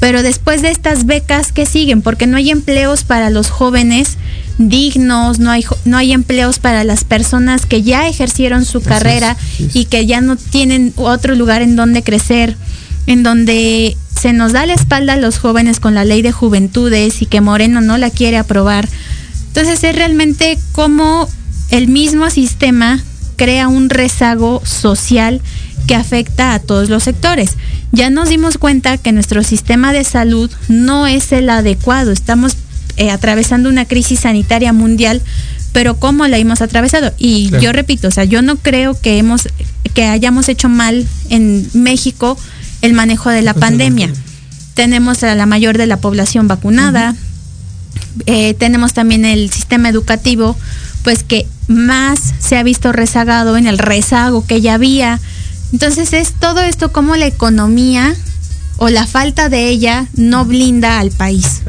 [0.00, 2.02] Pero después de estas becas, ¿qué siguen?
[2.02, 4.18] Porque no hay empleos para los jóvenes
[4.58, 9.68] dignos, no hay, no hay empleos para las personas que ya ejercieron su carrera sí,
[9.70, 9.80] sí.
[9.80, 12.56] y que ya no tienen otro lugar en donde crecer,
[13.06, 17.22] en donde se nos da la espalda a los jóvenes con la ley de juventudes
[17.22, 18.88] y que Moreno no la quiere aprobar.
[19.48, 21.28] Entonces es realmente como
[21.70, 23.02] el mismo sistema
[23.36, 25.40] crea un rezago social
[25.86, 27.56] que afecta a todos los sectores.
[27.90, 32.12] Ya nos dimos cuenta que nuestro sistema de salud no es el adecuado.
[32.12, 32.56] Estamos
[32.96, 35.22] eh, atravesando una crisis sanitaria mundial,
[35.72, 37.12] pero cómo la hemos atravesado.
[37.18, 37.64] Y claro.
[37.64, 39.48] yo repito, o sea, yo no creo que hemos
[39.94, 42.38] que hayamos hecho mal en México
[42.82, 44.10] el manejo de la pandemia.
[44.74, 47.10] Tenemos a la mayor de la población vacunada.
[47.10, 48.22] Uh -huh.
[48.26, 50.56] eh, tenemos también el sistema educativo,
[51.04, 55.20] pues que más se ha visto rezagado en el rezago que ya había.
[55.72, 58.14] Entonces es todo esto como la economía
[58.78, 61.62] o la falta de ella no blinda al país.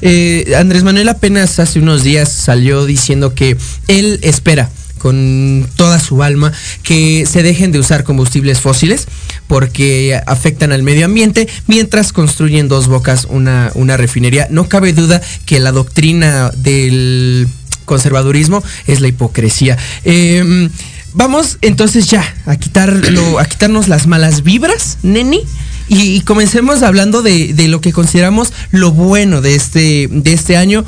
[0.00, 3.56] Eh, Andrés Manuel apenas hace unos días salió diciendo que
[3.88, 9.06] él espera con toda su alma que se dejen de usar combustibles fósiles
[9.46, 14.48] porque afectan al medio ambiente mientras construyen dos bocas una, una refinería.
[14.50, 17.48] No cabe duda que la doctrina del
[17.84, 19.78] conservadurismo es la hipocresía.
[20.04, 20.68] Eh,
[21.14, 25.42] vamos entonces ya a quitarlo, a quitarnos las malas vibras, neni.
[25.88, 30.84] Y, comencemos hablando de, de, lo que consideramos lo bueno de este, de este año,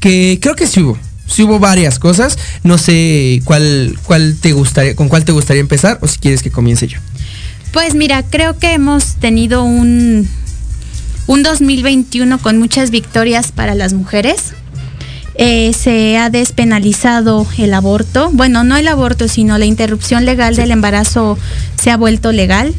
[0.00, 0.98] que creo que sí hubo.
[1.26, 2.38] Sí hubo varias cosas.
[2.62, 6.50] No sé cuál, cuál te gustaría, con cuál te gustaría empezar, o si quieres que
[6.50, 6.98] comience yo.
[7.72, 10.28] Pues mira, creo que hemos tenido un,
[11.26, 14.52] un 2021 con muchas victorias para las mujeres.
[15.36, 18.30] Eh, se ha despenalizado el aborto.
[18.32, 20.60] Bueno, no el aborto, sino la interrupción legal sí.
[20.60, 21.36] del embarazo
[21.74, 22.72] se ha vuelto legal.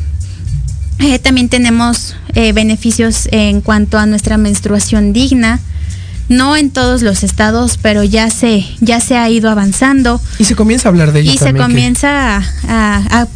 [0.99, 5.59] Eh, también tenemos eh, beneficios en cuanto a nuestra menstruación digna.
[6.27, 10.19] No en todos los estados, pero ya se, ya se ha ido avanzando.
[10.39, 11.31] Y se comienza a hablar de ello.
[11.33, 12.67] Y también se comienza que...
[12.67, 13.27] a, a, a,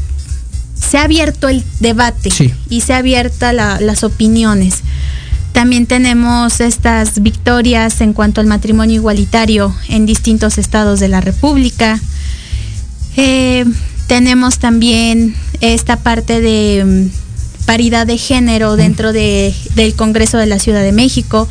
[0.75, 2.51] Se ha abierto el debate sí.
[2.69, 4.81] y se ha abierta la, las opiniones.
[5.51, 11.99] También tenemos estas victorias en cuanto al matrimonio igualitario en distintos estados de la República.
[13.17, 13.65] Eh,
[14.07, 17.28] tenemos también esta parte de mm,
[17.69, 21.47] paridad de género dentro de, del Congreso de la Ciudad de México.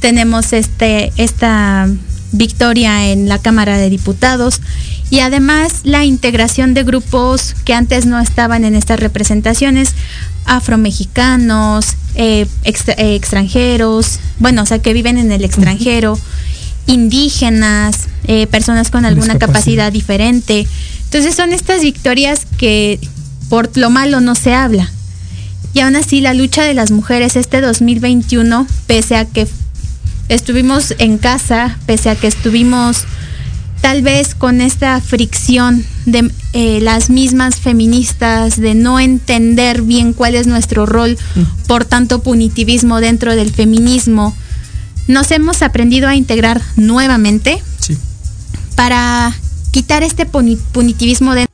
[0.00, 1.88] Tenemos este, esta
[2.32, 4.60] victoria en la Cámara de Diputados
[5.08, 9.94] y además la integración de grupos que antes no estaban en estas representaciones,
[10.44, 16.18] afromexicanos, eh, extra- eh, extranjeros, bueno, o sea, que viven en el extranjero,
[16.86, 17.96] indígenas,
[18.26, 20.66] eh, personas con alguna capacidad diferente.
[21.04, 22.98] Entonces son estas victorias que
[23.48, 24.90] por lo malo no se habla.
[25.74, 29.46] Y aún así la lucha de las mujeres este 2021, pese a que
[30.28, 33.04] estuvimos en casa, pese a que estuvimos
[33.80, 40.34] tal vez con esta fricción de eh, las mismas feministas, de no entender bien cuál
[40.36, 41.18] es nuestro rol
[41.66, 44.36] por tanto punitivismo dentro del feminismo,
[45.08, 47.96] nos hemos aprendido a integrar nuevamente Sí.
[48.76, 49.34] para
[49.72, 51.48] quitar este puni- punitivismo de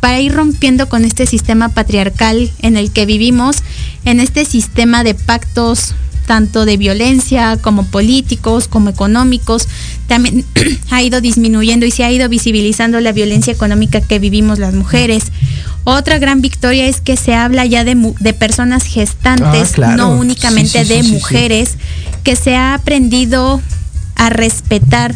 [0.00, 3.58] para ir rompiendo con este sistema patriarcal en el que vivimos,
[4.04, 5.94] en este sistema de pactos
[6.26, 9.66] tanto de violencia como políticos, como económicos,
[10.06, 10.44] también
[10.90, 15.24] ha ido disminuyendo y se ha ido visibilizando la violencia económica que vivimos las mujeres.
[15.82, 17.96] Otra gran victoria es que se habla ya de,
[18.32, 19.96] personas gestantes, Ah, claro.
[19.96, 21.12] no únicamente Sí, sí, de sí.
[21.12, 21.76] mujeres,
[22.22, 23.60] que se ha aprendido
[24.14, 25.14] a respetar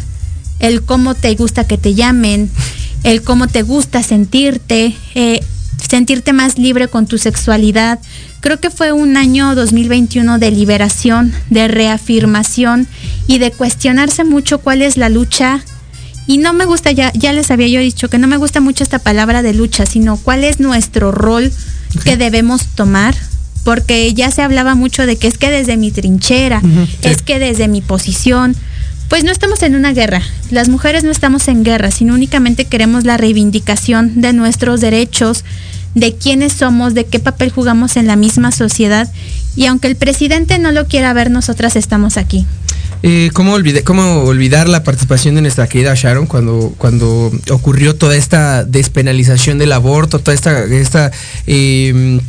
[0.59, 2.49] el cómo te gusta que te llamen,
[3.05, 5.39] el cómo te gusta sentirte, eh,
[5.87, 7.99] sentirte más libre con tu sexualidad.
[8.39, 12.87] Creo que fue un año 2021 de liberación, de reafirmación
[13.27, 15.63] y de cuestionarse mucho cuál es la lucha.
[16.25, 18.83] Y no me gusta, ya, ya les había yo dicho que no me gusta mucho
[18.83, 21.51] esta palabra de lucha, sino cuál es nuestro rol
[22.03, 23.15] que debemos tomar.
[23.63, 26.97] Porque ya se hablaba mucho de que es que desde mi trinchera, sí.
[27.03, 28.55] es que desde mi posición,
[29.09, 30.21] pues no estamos en una guerra.
[30.51, 35.43] Las mujeres no estamos en guerra, sino únicamente queremos la reivindicación de nuestros derechos,
[35.93, 39.11] de quiénes somos, de qué papel jugamos en la misma sociedad.
[39.55, 42.45] Y aunque el presidente no lo quiera ver, nosotras estamos aquí.
[43.03, 46.73] Eh, ¿cómo, olvidé- ¿Cómo olvidar la participación de nuestra querida Sharon cuando,
[47.51, 51.11] ocurrió toda esta despenalización del aborto, toda esta, esta
[51.45, 52.19] eh,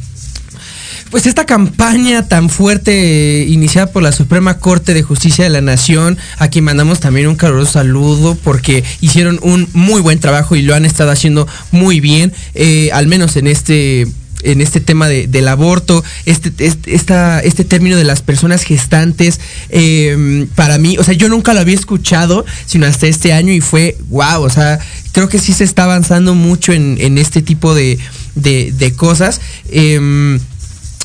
[1.16, 5.62] pues esta campaña tan fuerte eh, iniciada por la Suprema Corte de Justicia de la
[5.62, 10.60] Nación, a quien mandamos también un caluroso saludo porque hicieron un muy buen trabajo y
[10.60, 14.06] lo han estado haciendo muy bien, eh, al menos en este
[14.42, 16.52] en este tema de- del aborto, este,
[16.86, 19.40] esta- este término de las personas gestantes,
[19.70, 23.62] eh, para mí, o sea, yo nunca lo había escuchado, sino hasta este año y
[23.62, 24.78] fue, wow, o sea,
[25.12, 27.98] creo que sí se está avanzando mucho en, en este tipo de,
[28.34, 29.40] de- de cosas.
[29.70, 30.38] Em,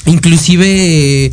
[0.06, 1.32] inclusive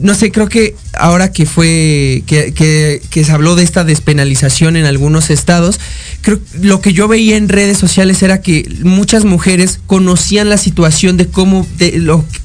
[0.00, 5.28] no sé, creo que ahora que fue, que, se habló de esta despenalización en algunos
[5.30, 5.80] estados,
[6.20, 11.16] creo lo que yo veía en redes sociales era que muchas mujeres conocían la situación
[11.16, 11.66] de cómo,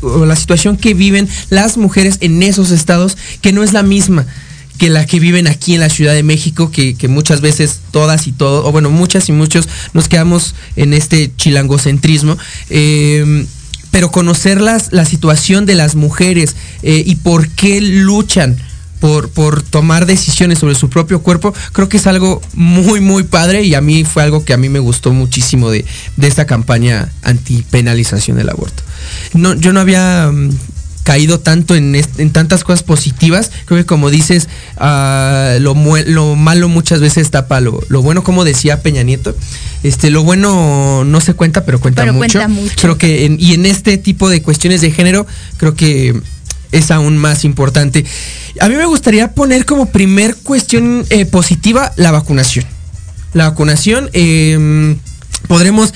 [0.02, 4.26] o la situación que viven las mujeres en esos estados, que no es la misma
[4.80, 8.26] que la que viven aquí en la Ciudad de México, que, que muchas veces todas
[8.26, 12.40] y todos, o bueno, muchas y muchos nos quedamos en este chilangocentrismo.
[12.72, 13.46] eh,
[13.94, 18.58] pero conocer las- la situación de las mujeres eh, y por qué luchan
[19.00, 23.62] por, por tomar decisiones sobre su propio cuerpo, creo que es algo muy, muy padre
[23.64, 25.86] y a mí fue algo que a mí me gustó muchísimo de,
[26.18, 28.82] de esta campaña antipenalización del aborto.
[29.34, 30.50] No, yo no había mm,
[31.04, 34.48] caído tanto en, en tantas cosas positivas, creo que como dices,
[34.78, 35.76] ah, lo,
[36.06, 39.36] lo malo muchas veces tapa lo, lo bueno, como decía Peña Nieto,
[39.84, 42.40] este, lo bueno no se cuenta, pero cuenta Pero mucho.
[42.40, 42.76] cuenta mucho.
[42.80, 45.28] Creo que en- y en este tipo de cuestiones de género,
[45.58, 46.20] creo que
[46.72, 48.06] es aún más importante.
[48.62, 52.66] A mí me gustaría poner como primer cuestión eh, positiva la vacunación.
[53.34, 54.96] La vacunación, eh,
[55.48, 55.94] podremos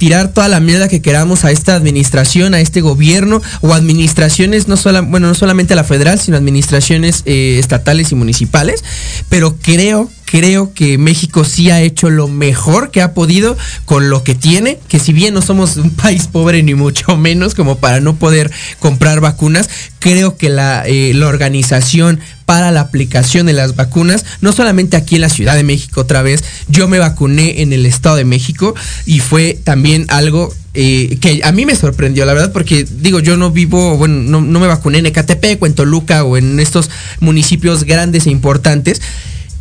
[0.00, 4.76] tirar toda la mierda que queramos a esta administración, a este gobierno o administraciones, no
[5.02, 8.82] bueno, no solamente a la federal, sino administraciones eh, estatales y municipales,
[9.28, 14.24] pero creo, creo que México sí ha hecho lo mejor que ha podido con lo
[14.24, 18.00] que tiene, que si bien no somos un país pobre ni mucho menos como para
[18.00, 22.20] no poder comprar vacunas, creo que la, eh, la organización
[22.50, 26.20] para la aplicación de las vacunas, no solamente aquí en la Ciudad de México otra
[26.20, 28.74] vez, yo me vacuné en el Estado de México
[29.06, 33.36] y fue también algo eh, que a mí me sorprendió, la verdad, porque digo, yo
[33.36, 36.90] no vivo, bueno, no, no me vacuné en Ecatepec o en Toluca o en estos
[37.20, 39.00] municipios grandes e importantes.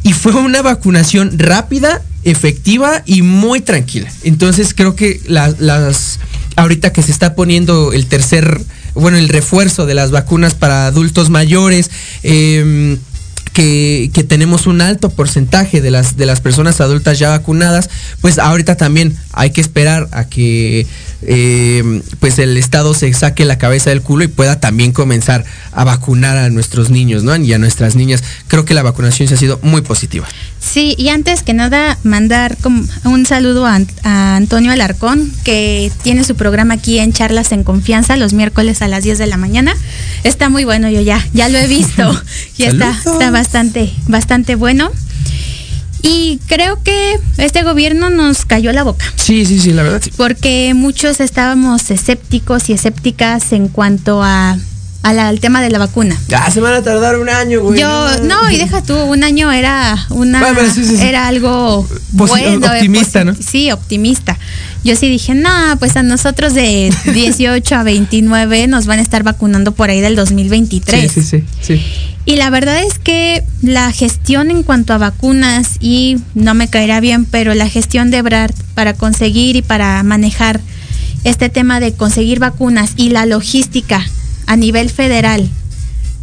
[0.01, 4.11] Y fue una vacunación rápida, efectiva y muy tranquila.
[4.23, 6.17] Entonces creo que la- las
[6.55, 8.59] ahorita que se está poniendo el tercer,
[8.99, 11.89] bueno, el refuerzo de las vacunas para adultos mayores,
[12.23, 12.97] eh,
[13.53, 17.89] que, tenemos un alto porcentaje de las, de las personas adultas ya vacunadas,
[18.21, 20.87] pues ahorita también hay que esperar a que
[21.23, 25.83] eh, pues el Estado se saque la cabeza del culo y pueda también comenzar a
[25.83, 27.35] vacunar a nuestros niños, ¿no?
[27.35, 28.23] Y a nuestras niñas.
[28.47, 30.27] Creo que la vacunación se ha sido muy positiva.
[30.59, 32.57] Sí, y antes que nada, mandar
[33.05, 38.17] un saludo a, a, Antonio Alarcón, que tiene su programa aquí en Charlas en Confianza
[38.17, 39.73] los miércoles a las 10 de la mañana.
[40.23, 42.21] Está muy bueno, yo ya, ya lo he visto.
[42.57, 44.91] y está, está bastante, bastante bueno.
[46.01, 49.05] Y creo que este gobierno nos cayó la boca.
[49.15, 50.01] Sí, sí, sí, la verdad.
[50.03, 50.11] Sí.
[50.15, 54.57] Porque muchos estábamos escépticos y escépticas en cuanto a
[55.01, 56.19] al tema de la vacuna.
[56.27, 57.79] Ya se van a tardar un año, güey.
[57.79, 61.03] Yo, no, y deja tú, un año era una bueno, sí, sí, sí.
[61.03, 61.87] era algo
[62.17, 63.33] Posi bueno, optimista, ¿no?
[63.35, 64.37] Sí, optimista.
[64.83, 69.23] Yo sí dije, no, pues a nosotros de 18 a 29 nos van a estar
[69.23, 71.11] vacunando por ahí del 2023.
[71.11, 71.81] Sí, sí, sí, sí.
[72.25, 76.99] Y la verdad es que la gestión en cuanto a vacunas, y no me caerá
[76.99, 80.59] bien, pero la gestión de Brad para conseguir y para manejar
[81.23, 84.05] este tema de conseguir vacunas y la logística
[84.49, 85.47] a nivel federal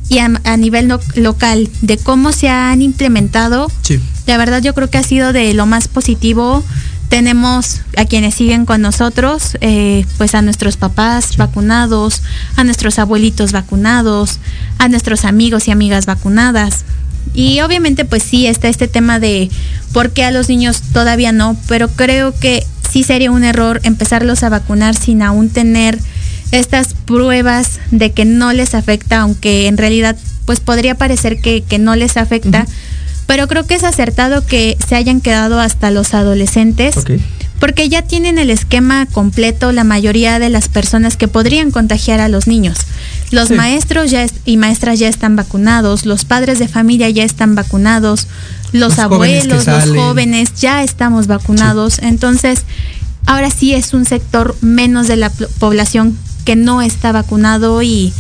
[0.09, 4.01] y a, a nivel no, local de cómo se han implementado, sí.
[4.27, 6.65] la verdad yo creo que ha sido de lo más positivo.
[7.09, 11.37] Tenemos a quienes siguen con nosotros, eh, pues a nuestros papás sí.
[11.37, 12.23] vacunados,
[12.57, 14.41] a nuestros abuelitos vacunados,
[14.79, 16.85] a nuestros amigos y amigas vacunadas.
[17.33, 19.51] Y obviamente pues sí está este tema de
[19.93, 24.43] por qué a los niños todavía no, pero creo que sí sería un error empezarlos
[24.43, 26.01] a vacunar sin aún tener
[26.53, 31.79] estas pruebas de que no les afecta, aunque en realidad pues podría parecer que, que
[31.79, 32.73] no les afecta, uh -huh.
[33.27, 36.97] pero creo que es acertado que se hayan quedado hasta los adolescentes.
[36.97, 37.21] Okay.
[37.59, 42.29] Porque ya tienen el esquema completo la mayoría de las personas que podrían contagiar a
[42.29, 42.77] los niños.
[43.31, 43.55] Los sí.
[43.55, 48.29] maestros ya y maestras ya están vacunados, los padres de familia ya están vacunados,
[48.73, 51.95] los, los abuelos, los jóvenes ya estamos vacunados.
[51.95, 52.01] Sí.
[52.03, 52.65] Entonces,
[53.25, 56.17] ahora sí es un sector menos de la población
[56.47, 58.15] que no está vacunado y,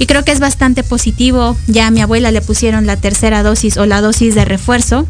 [0.00, 1.56] y, creo que es bastante positivo.
[1.68, 5.06] Ya a mi abuela le pusieron la tercera dosis o la dosis de refuerzo.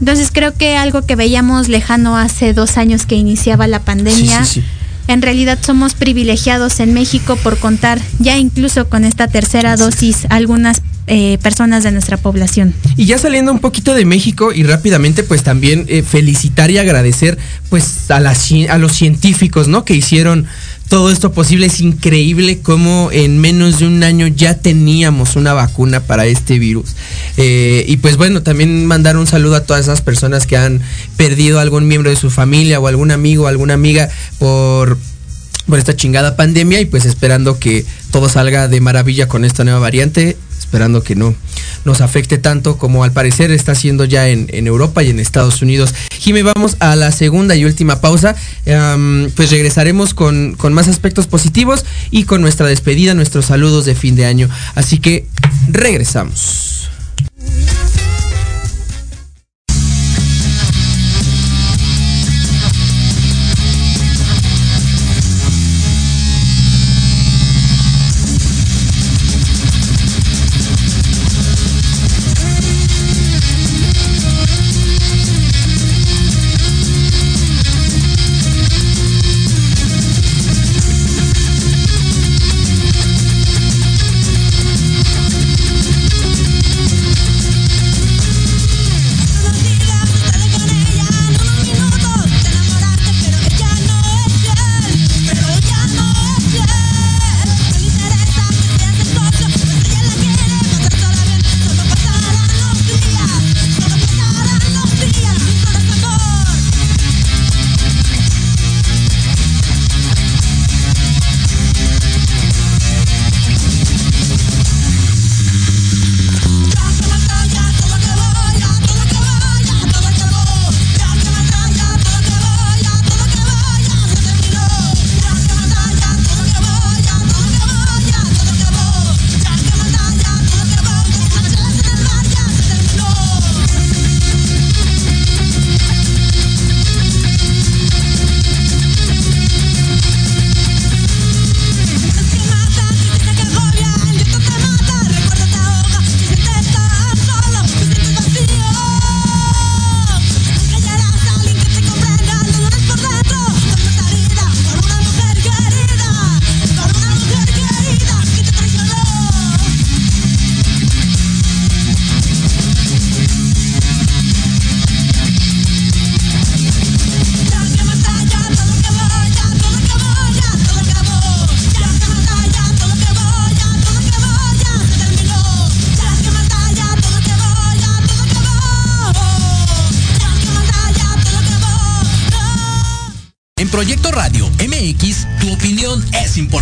[0.00, 4.44] Entonces creo que algo que veíamos lejano hace dos años que iniciaba la pandemia.
[4.44, 4.66] Sí, sí, sí.
[5.06, 10.80] En realidad somos privilegiados en México por contar ya incluso con esta tercera dosis algunas
[11.06, 12.72] eh, personas de nuestra población.
[12.96, 17.36] Y ya saliendo un poquito de México y rápidamente pues también eh, felicitar y agradecer
[17.68, 18.34] pues a, la,
[18.70, 19.84] a los científicos, ¿no?
[19.84, 20.46] Que hicieron
[20.94, 21.66] todo esto posible.
[21.66, 26.94] Es increíble cómo en menos de un año ya teníamos una vacuna para este virus.
[27.36, 30.80] Eh, y pues bueno, también mandar un saludo a todas esas personas que han
[31.16, 34.96] perdido algún miembro de su familia o algún amigo o alguna amiga por
[35.66, 39.80] por esta chingada pandemia y pues esperando que todo salga de maravilla con esta nueva
[39.80, 40.36] variante,
[40.74, 41.32] esperando que no
[41.84, 45.94] nos afecte tanto como al parecer está haciendo ya en, Europa y en Estados Unidos.
[46.18, 48.34] Jimmy, vamos a la segunda y última pausa,
[49.36, 54.16] pues regresaremos con, con más aspectos positivos y con nuestra despedida, nuestros saludos de fin
[54.16, 54.48] de año.
[54.74, 55.26] Así que
[55.68, 56.90] regresamos.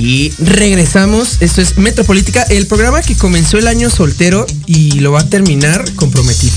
[0.00, 1.36] Y regresamos.
[1.40, 5.84] Esto es Metropolítica, el programa que comenzó el año soltero y lo va a terminar
[5.94, 6.54] comprometido.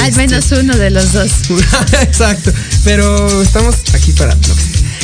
[0.00, 1.30] Al Este, menos uno de los dos.
[2.02, 2.50] Exacto.
[2.84, 4.34] Pero estamos aquí para.
[4.34, 4.40] no.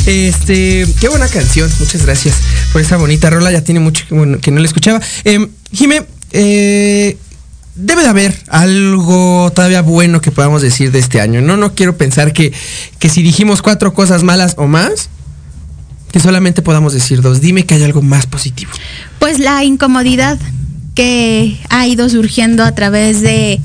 [0.06, 1.70] Este, qué buena canción.
[1.78, 2.36] Muchas gracias
[2.72, 3.52] por esa bonita rola.
[3.52, 5.00] Ya tiene mucho que, bueno, que no la escuchaba.
[5.24, 6.02] Eh, Jime,
[6.32, 7.18] eh,
[7.74, 11.42] debe de haber algo todavía bueno que podamos decir de este año.
[11.42, 12.52] No, no quiero pensar que,
[12.98, 15.10] que si dijimos cuatro cosas malas o más,
[16.12, 17.40] que solamente podamos decir dos.
[17.40, 18.70] Dime que hay algo más positivo.
[19.18, 20.38] Pues la incomodidad
[20.94, 23.60] que ha ido surgiendo a través de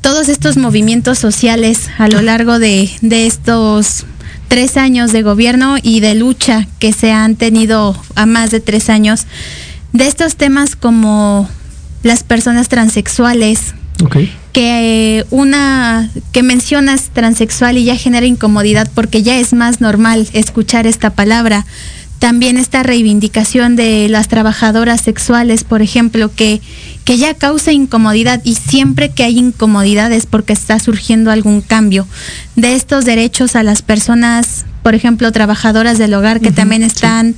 [0.00, 4.06] todos estos movimientos sociales a lo largo de, de estos
[4.48, 8.88] tres años de gobierno y de lucha que se han tenido a más de tres
[8.88, 9.26] años,
[9.92, 11.48] de estos temas como
[12.02, 13.74] las personas transexuales.
[14.56, 20.26] Que eh, una que mencionas transexual y ya genera incomodidad porque ya es más normal
[20.32, 21.66] escuchar esta palabra.
[22.20, 26.62] También esta reivindicación de las trabajadoras sexuales, por ejemplo, que,
[27.04, 32.08] que ya causa incomodidad y siempre que hay incomodidad es porque está surgiendo algún cambio.
[32.54, 37.34] De estos derechos a las personas, por ejemplo, trabajadoras del hogar que también están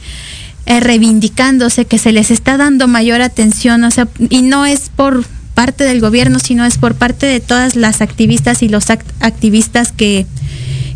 [0.67, 5.25] eh, reivindicándose, que se les está dando mayor atención, o sea, y no es por
[5.59, 9.91] parte del gobierno, sino es por parte de todas las activistas y los act- activistas
[9.91, 10.25] que,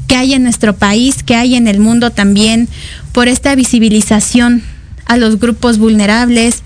[0.07, 2.69] que hay en nuestro país, que hay en el mundo también,
[3.11, 4.63] por esta visibilización
[5.07, 6.63] a los grupos vulnerables,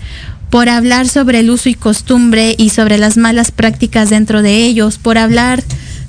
[0.51, 4.99] por hablar sobre el uso y costumbre y sobre las malas prácticas dentro de ellos,
[4.99, 5.63] por hablar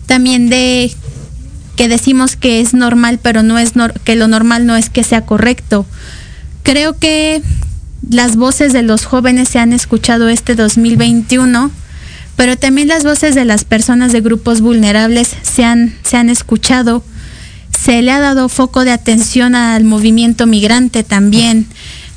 [0.05, 0.93] también de
[1.75, 5.05] que decimos que es normal, pero no es nor- que lo normal no es que
[5.05, 5.87] sea correcto.
[6.65, 7.41] Creo que
[8.11, 11.71] las voces de los jóvenes se han escuchado este 2021,
[12.39, 17.03] pero también las voces de las personas de grupos vulnerables se han, se han escuchado.
[17.77, 21.67] Se le ha dado foco de atención al movimiento migrante también.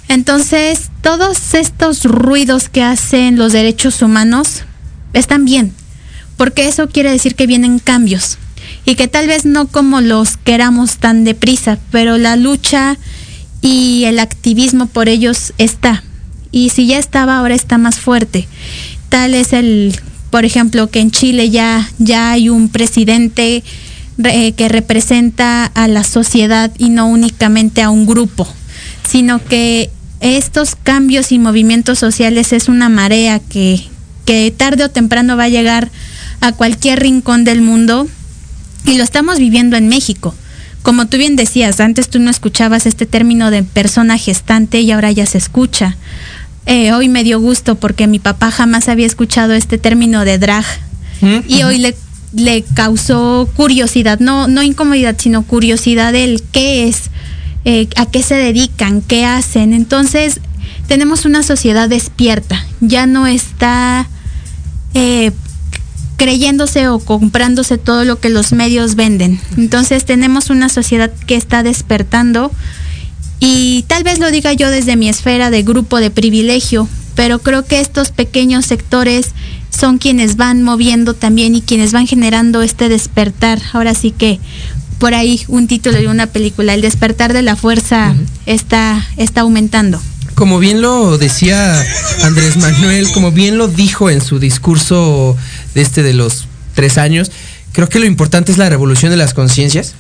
[0.10, 4.62] Entonces, todos estos ruidos que hacen los derechos humanos
[5.14, 5.74] están bien,
[6.38, 8.38] porque eso quiere decir que vienen cambios
[8.86, 12.96] y que tal vez no como los queramos tan deprisa, pero la lucha
[13.64, 16.04] y el activismo por ellos está.
[16.52, 18.48] Y si ya estaba, ahora está más fuerte.
[19.10, 20.00] Tal es el,
[20.32, 23.64] por ejemplo, que en Chile ya, ya hay un presidente
[24.24, 28.48] eh, que representa a la sociedad y no únicamente a un grupo,
[29.08, 29.90] sino que
[30.22, 33.84] estos cambios y movimientos sociales es una marea que,
[34.26, 35.92] que tarde o temprano va a llegar
[36.40, 38.08] a cualquier rincón del mundo
[38.86, 40.34] y lo estamos viviendo en México.
[40.84, 45.12] Como tú bien decías, antes tú no escuchabas este término de persona gestante y ahora
[45.12, 45.96] ya se escucha.
[46.66, 50.66] Eh, hoy me dio gusto porque mi papá jamás había escuchado este término de drag
[51.48, 51.96] y hoy le,
[52.34, 57.12] le causó curiosidad, no, no incomodidad, sino curiosidad el qué es,
[57.66, 59.74] eh, a qué se dedican, qué hacen.
[59.74, 60.40] Entonces,
[60.88, 64.08] tenemos una sociedad despierta, ya no está
[64.94, 65.32] eh,
[66.18, 69.40] creyéndose o comprándose todo lo que los medios venden.
[69.58, 72.52] Entonces tenemos una sociedad que está despertando
[73.44, 77.66] y tal vez lo diga yo desde mi esfera de grupo de privilegio, pero creo
[77.66, 79.32] que estos pequeños sectores
[79.76, 83.60] son quienes van moviendo también y quienes van generando este despertar.
[83.74, 84.40] Ahora sí que
[85.00, 88.14] por ahí un título de una película, el despertar de la fuerza
[88.46, 90.00] está, está aumentando.
[90.36, 91.84] Como bien lo decía
[92.22, 95.36] Andrés Manuel, como bien lo dijo en su discurso
[95.74, 97.32] de este de los tres años,
[97.72, 99.96] creo que lo importante es la revolución de las conciencias.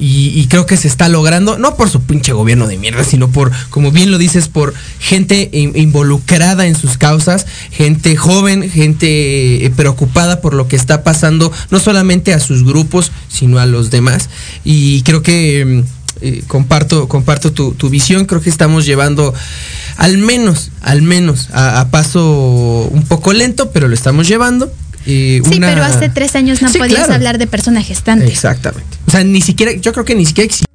[0.00, 3.50] Y, creo que se está logrando, no por su pinche gobierno de mierda, sino por,
[3.68, 9.70] como bien lo dices, por gente in- involucrada en sus causas, gente joven, gente eh,
[9.70, 14.28] preocupada por lo que está pasando, no solamente a sus grupos, sino a los demás.
[14.64, 15.80] Y creo que mm,
[16.20, 19.34] eh, comparto, comparto tu, tu visión, creo que estamos llevando
[19.96, 24.72] al menos, al menos, a paso un poco lento, pero lo estamos llevando.
[25.08, 27.14] Eh, Sí, una- pero hace tres años no Sí, podías claro.
[27.14, 28.26] hablar de persona gestante.
[28.26, 28.96] Exactamente.
[29.06, 30.66] O sea, ni siquiera, yo creo que ni siquiera existe.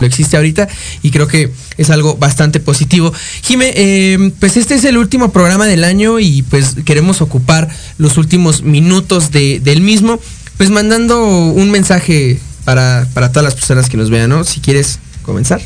[0.00, 0.66] Lo existe ahorita
[1.02, 3.12] y creo que es algo bastante positivo.
[3.42, 8.16] Jime, eh, pues este es el último programa del año y pues queremos ocupar los
[8.16, 10.18] últimos minutos de- del mismo.
[10.58, 14.44] pues mandando un mensaje para, para todas las personas que nos vean, ¿no?
[14.44, 15.60] Si quieres comenzar.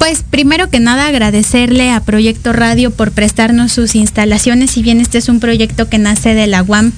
[0.00, 5.18] Pues primero que nada agradecerle a Proyecto Radio por prestarnos sus instalaciones, si bien este
[5.18, 6.92] es un proyecto que nace de la UAM.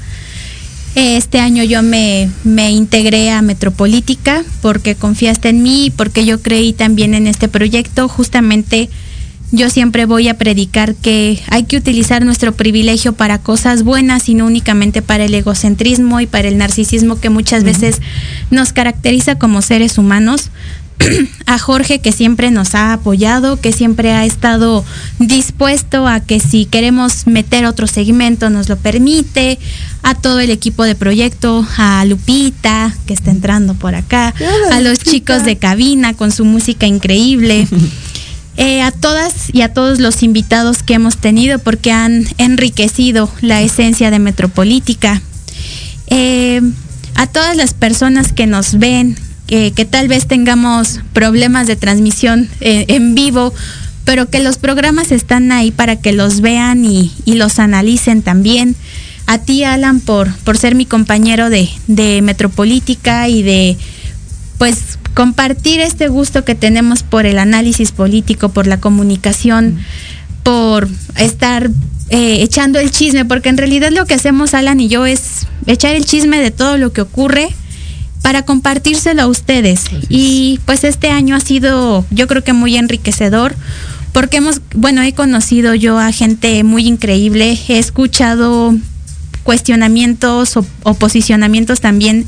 [0.94, 6.40] Este año yo me, me integré a Metropolítica porque confiaste en mí y porque yo
[6.42, 8.06] creí también en este proyecto.
[8.06, 8.88] Justamente
[9.50, 14.34] yo siempre voy a predicar que hay que utilizar nuestro privilegio para cosas buenas y
[14.34, 18.00] no únicamente para el egocentrismo y para el narcisismo que muchas veces
[18.50, 20.50] nos caracteriza como seres humanos.
[21.46, 24.84] a Jorge que siempre nos ha apoyado, que siempre ha estado
[25.18, 29.58] dispuesto a que si queremos meter otro segmento nos lo permite,
[30.02, 34.34] a todo el equipo de proyecto, a Lupita que está entrando por acá,
[34.72, 37.66] a los chicos de cabina con su música increíble.
[38.58, 43.62] Eh, a todas y a todos los invitados que hemos tenido porque han enriquecido la
[43.62, 45.22] esencia de Metropolítica.
[46.08, 46.60] Eh,
[47.14, 49.16] a todas las personas que nos ven,
[49.52, 53.52] que, que tal vez tengamos problemas de transmisión eh, en vivo,
[54.06, 58.76] pero que los programas están ahí para que los vean y, y los analicen también.
[59.26, 63.76] A ti, Alan, por, por ser mi compañero de, de Metropolítica y de
[64.56, 69.80] pues compartir este gusto que tenemos por el análisis político, por la comunicación,
[70.44, 70.88] por
[71.18, 71.68] estar
[72.08, 75.94] eh, echando el chisme, porque en realidad lo que hacemos Alan y yo es echar
[75.94, 77.54] el chisme de todo lo que ocurre
[78.22, 79.84] para compartírselo a ustedes.
[80.08, 83.54] Y pues este año ha sido yo creo que muy enriquecedor
[84.12, 88.74] porque hemos, bueno, he conocido yo a gente muy increíble, he escuchado
[89.42, 92.26] cuestionamientos o, o posicionamientos también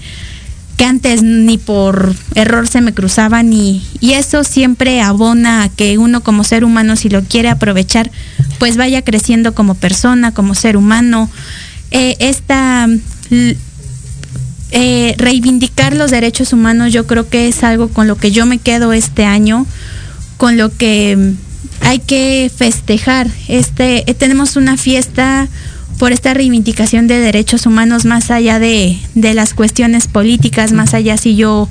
[0.76, 5.98] que antes ni por error se me cruzaban y, y, eso siempre abona a que
[5.98, 8.10] uno como ser humano si lo quiere aprovechar
[8.58, 11.30] pues vaya creciendo como persona, como ser humano.
[11.90, 12.88] Eh, esta
[14.76, 18.58] eh, reivindicar los derechos humanos yo creo que es algo con lo que yo me
[18.58, 19.66] quedo este año,
[20.36, 21.34] con lo que
[21.80, 23.28] hay que festejar.
[23.46, 25.48] Este, eh, tenemos una fiesta
[25.98, 31.16] por esta reivindicación de derechos humanos más allá de, de las cuestiones políticas, más allá
[31.16, 31.68] si yo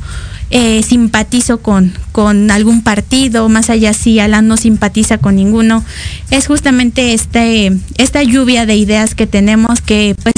[0.49, 5.83] eh, simpatizo con, con algún partido, más allá si Alan no simpatiza con ninguno,
[6.31, 10.33] es justamente este, esta lluvia de ideas que tenemos que, pues,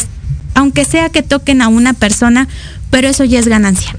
[0.55, 2.47] aunque sea que toquen a una persona,
[2.89, 3.95] pero eso ya es ganancia.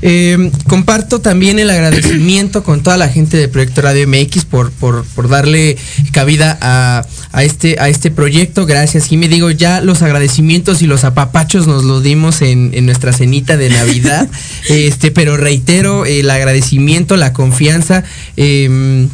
[0.00, 5.04] Eh, comparto también el agradecimiento con toda la gente de Proyecto Radio MX por, por,
[5.04, 5.76] por darle
[6.12, 8.64] cabida a, a, este, a este proyecto.
[8.64, 9.10] Gracias.
[9.10, 13.12] Y me digo, ya los agradecimientos y los apapachos nos los dimos en, en nuestra
[13.12, 14.28] cenita de Navidad.
[14.68, 18.04] este, pero reitero el agradecimiento, la confianza.
[18.36, 19.08] Eh,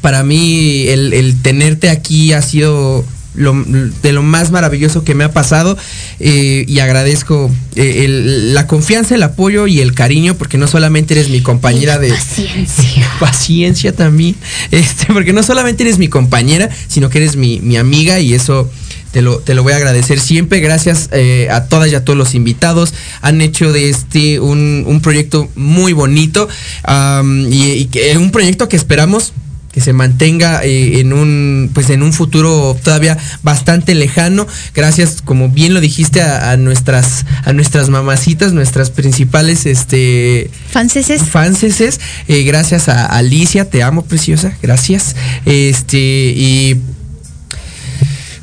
[0.00, 3.04] para mí el, el tenerte aquí ha sido
[3.40, 5.76] lo, de lo más maravilloso que me ha pasado
[6.18, 11.14] eh, y agradezco eh, el, la confianza, el apoyo y el cariño porque no solamente
[11.14, 14.36] eres mi compañera de paciencia, paciencia también,
[14.70, 18.70] este, porque no solamente eres mi compañera, sino que eres mi, mi amiga y eso
[19.12, 20.60] te lo, te lo, voy a agradecer siempre.
[20.60, 22.94] Gracias eh, a todas y a todos los invitados.
[23.22, 26.48] Han hecho de este un, un proyecto muy bonito
[26.86, 29.32] um, y, y que, un proyecto que esperamos
[29.80, 34.46] que se mantenga eh, en un pues en un futuro todavía bastante lejano.
[34.74, 41.22] Gracias como bien lo dijiste a, a nuestras a nuestras mamacitas nuestras principales este franceses
[41.22, 45.16] franceses eh, gracias a Alicia te amo preciosa gracias.
[45.46, 45.98] Este
[46.36, 46.76] y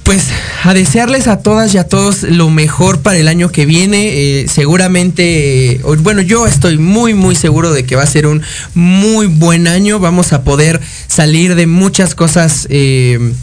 [0.07, 0.29] pues
[0.63, 4.41] a desearles a todas y a todos lo mejor para el año que viene.
[4.41, 8.41] Eh, seguramente, eh, bueno, yo estoy muy, muy seguro de que va a ser un
[8.73, 9.99] muy buen año.
[9.99, 10.79] Vamos a poder
[11.09, 12.67] salir de muchas cosas.
[12.69, 13.33] Eh,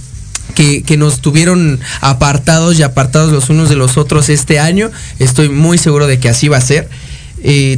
[0.55, 4.91] que, que, nos tuvieron apartados y apartados los unos de los otros este año.
[5.19, 6.89] Estoy muy seguro de que así va a ser.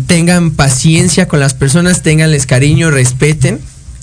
[0.06, 3.60] Tengan paciencia con las personas, tenganles cariño, respeten,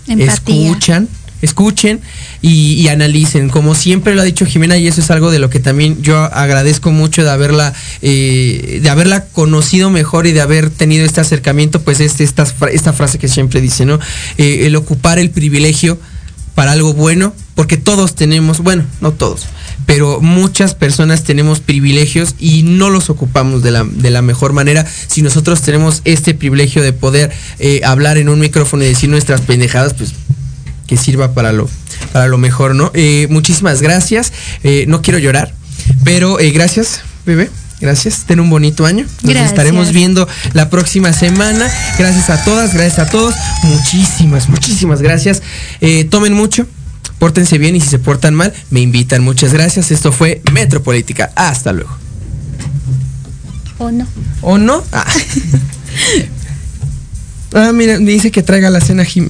[0.08, 0.34] Empatía.
[0.34, 1.08] escuchan
[1.44, 2.00] escuchen
[2.42, 3.50] y, analicen.
[3.50, 6.18] Como siempre lo ha dicho Jimena, y eso es algo de lo que también yo
[6.18, 11.82] agradezco mucho de haberla, eh, de haberla conocido mejor y de haber tenido este acercamiento,
[11.82, 14.00] pues este, esta, esta frase que siempre dice, ¿no?
[14.38, 16.00] Eh, el ocupar el privilegio
[16.56, 19.48] para algo bueno, porque todos tenemos, bueno, no todos,
[19.86, 24.86] pero muchas personas tenemos privilegios y no los ocupamos de la, de la mejor manera.
[25.08, 29.42] Si nosotros tenemos este privilegio de poder eh, hablar en un micrófono y decir nuestras
[29.42, 30.14] pendejadas, pues
[30.88, 31.70] que sirva para lo,
[32.12, 32.92] para lo mejor, ¿no?
[32.94, 34.34] Eh, muchísimas gracias.
[34.64, 35.54] Eh, no quiero llorar,
[36.04, 37.50] pero eh, gracias, bebé.
[37.82, 39.04] Gracias, ten un bonito año.
[39.04, 39.50] Nos gracias.
[39.50, 41.70] estaremos viendo la próxima semana.
[42.00, 43.36] Gracias a todas, gracias a todos.
[43.64, 45.42] Muchísimas, muchísimas gracias.
[46.10, 46.66] Tomen mucho,
[47.20, 49.22] pórtense bien y si se portan mal, me invitan.
[49.22, 49.92] Muchas gracias.
[49.92, 51.34] Esto fue Metropolítica.
[51.36, 51.90] Hasta luego.
[53.80, 54.08] ¿O no?
[54.42, 54.82] ¿O no?
[54.94, 55.06] Ah,
[57.56, 59.30] Ah, mira, me dice que traiga la cena Jim-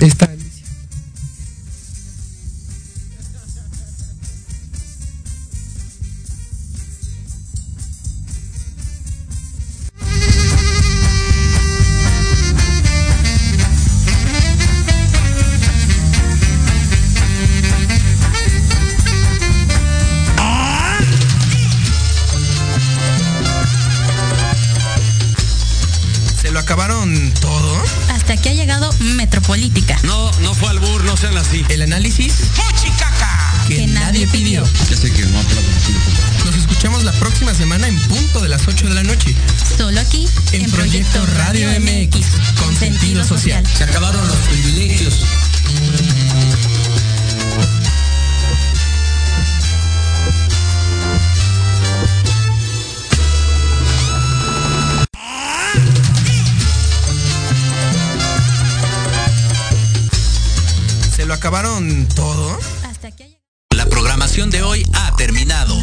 [29.04, 29.98] Metropolítica.
[30.04, 31.66] No, no fue albur, no sean así.
[31.70, 32.34] El análisis
[33.68, 34.64] que, Que nadie pidió.
[34.90, 35.40] Ya sé que no
[36.46, 39.36] Nos escuchamos la próxima semana en punto de las 8 de la noche.
[39.78, 42.26] Solo aquí En Proyecto Radio MX,
[42.58, 43.66] con sentido social.
[43.68, 45.14] Se acabaron los privilegios.
[61.44, 62.58] Acabaron todo?
[62.90, 63.38] Hasta aquí.
[63.72, 65.78] La programación de hoy ha terminado,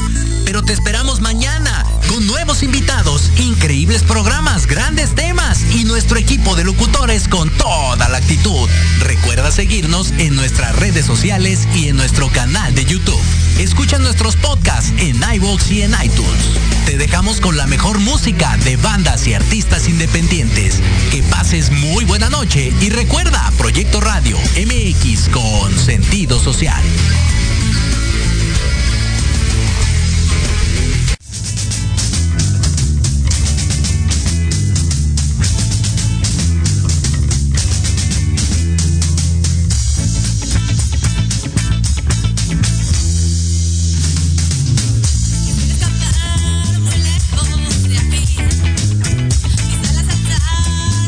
[0.46, 6.64] pero te esperamos mañana con nuevos invitados, increíbles programas, grandes temas y nuestro equipo de
[6.64, 8.70] locutores con toda la actitud.
[9.00, 13.20] Recuerda seguirnos en nuestras redes sociales y en nuestro canal de YouTube.
[13.58, 16.69] Escucha nuestros podcasts en iVoox y en iTunes.
[16.86, 20.80] Te dejamos con la mejor música de bandas y artistas independientes.
[21.10, 26.82] Que pases muy buena noche y recuerda Proyecto Radio MX con sentido social.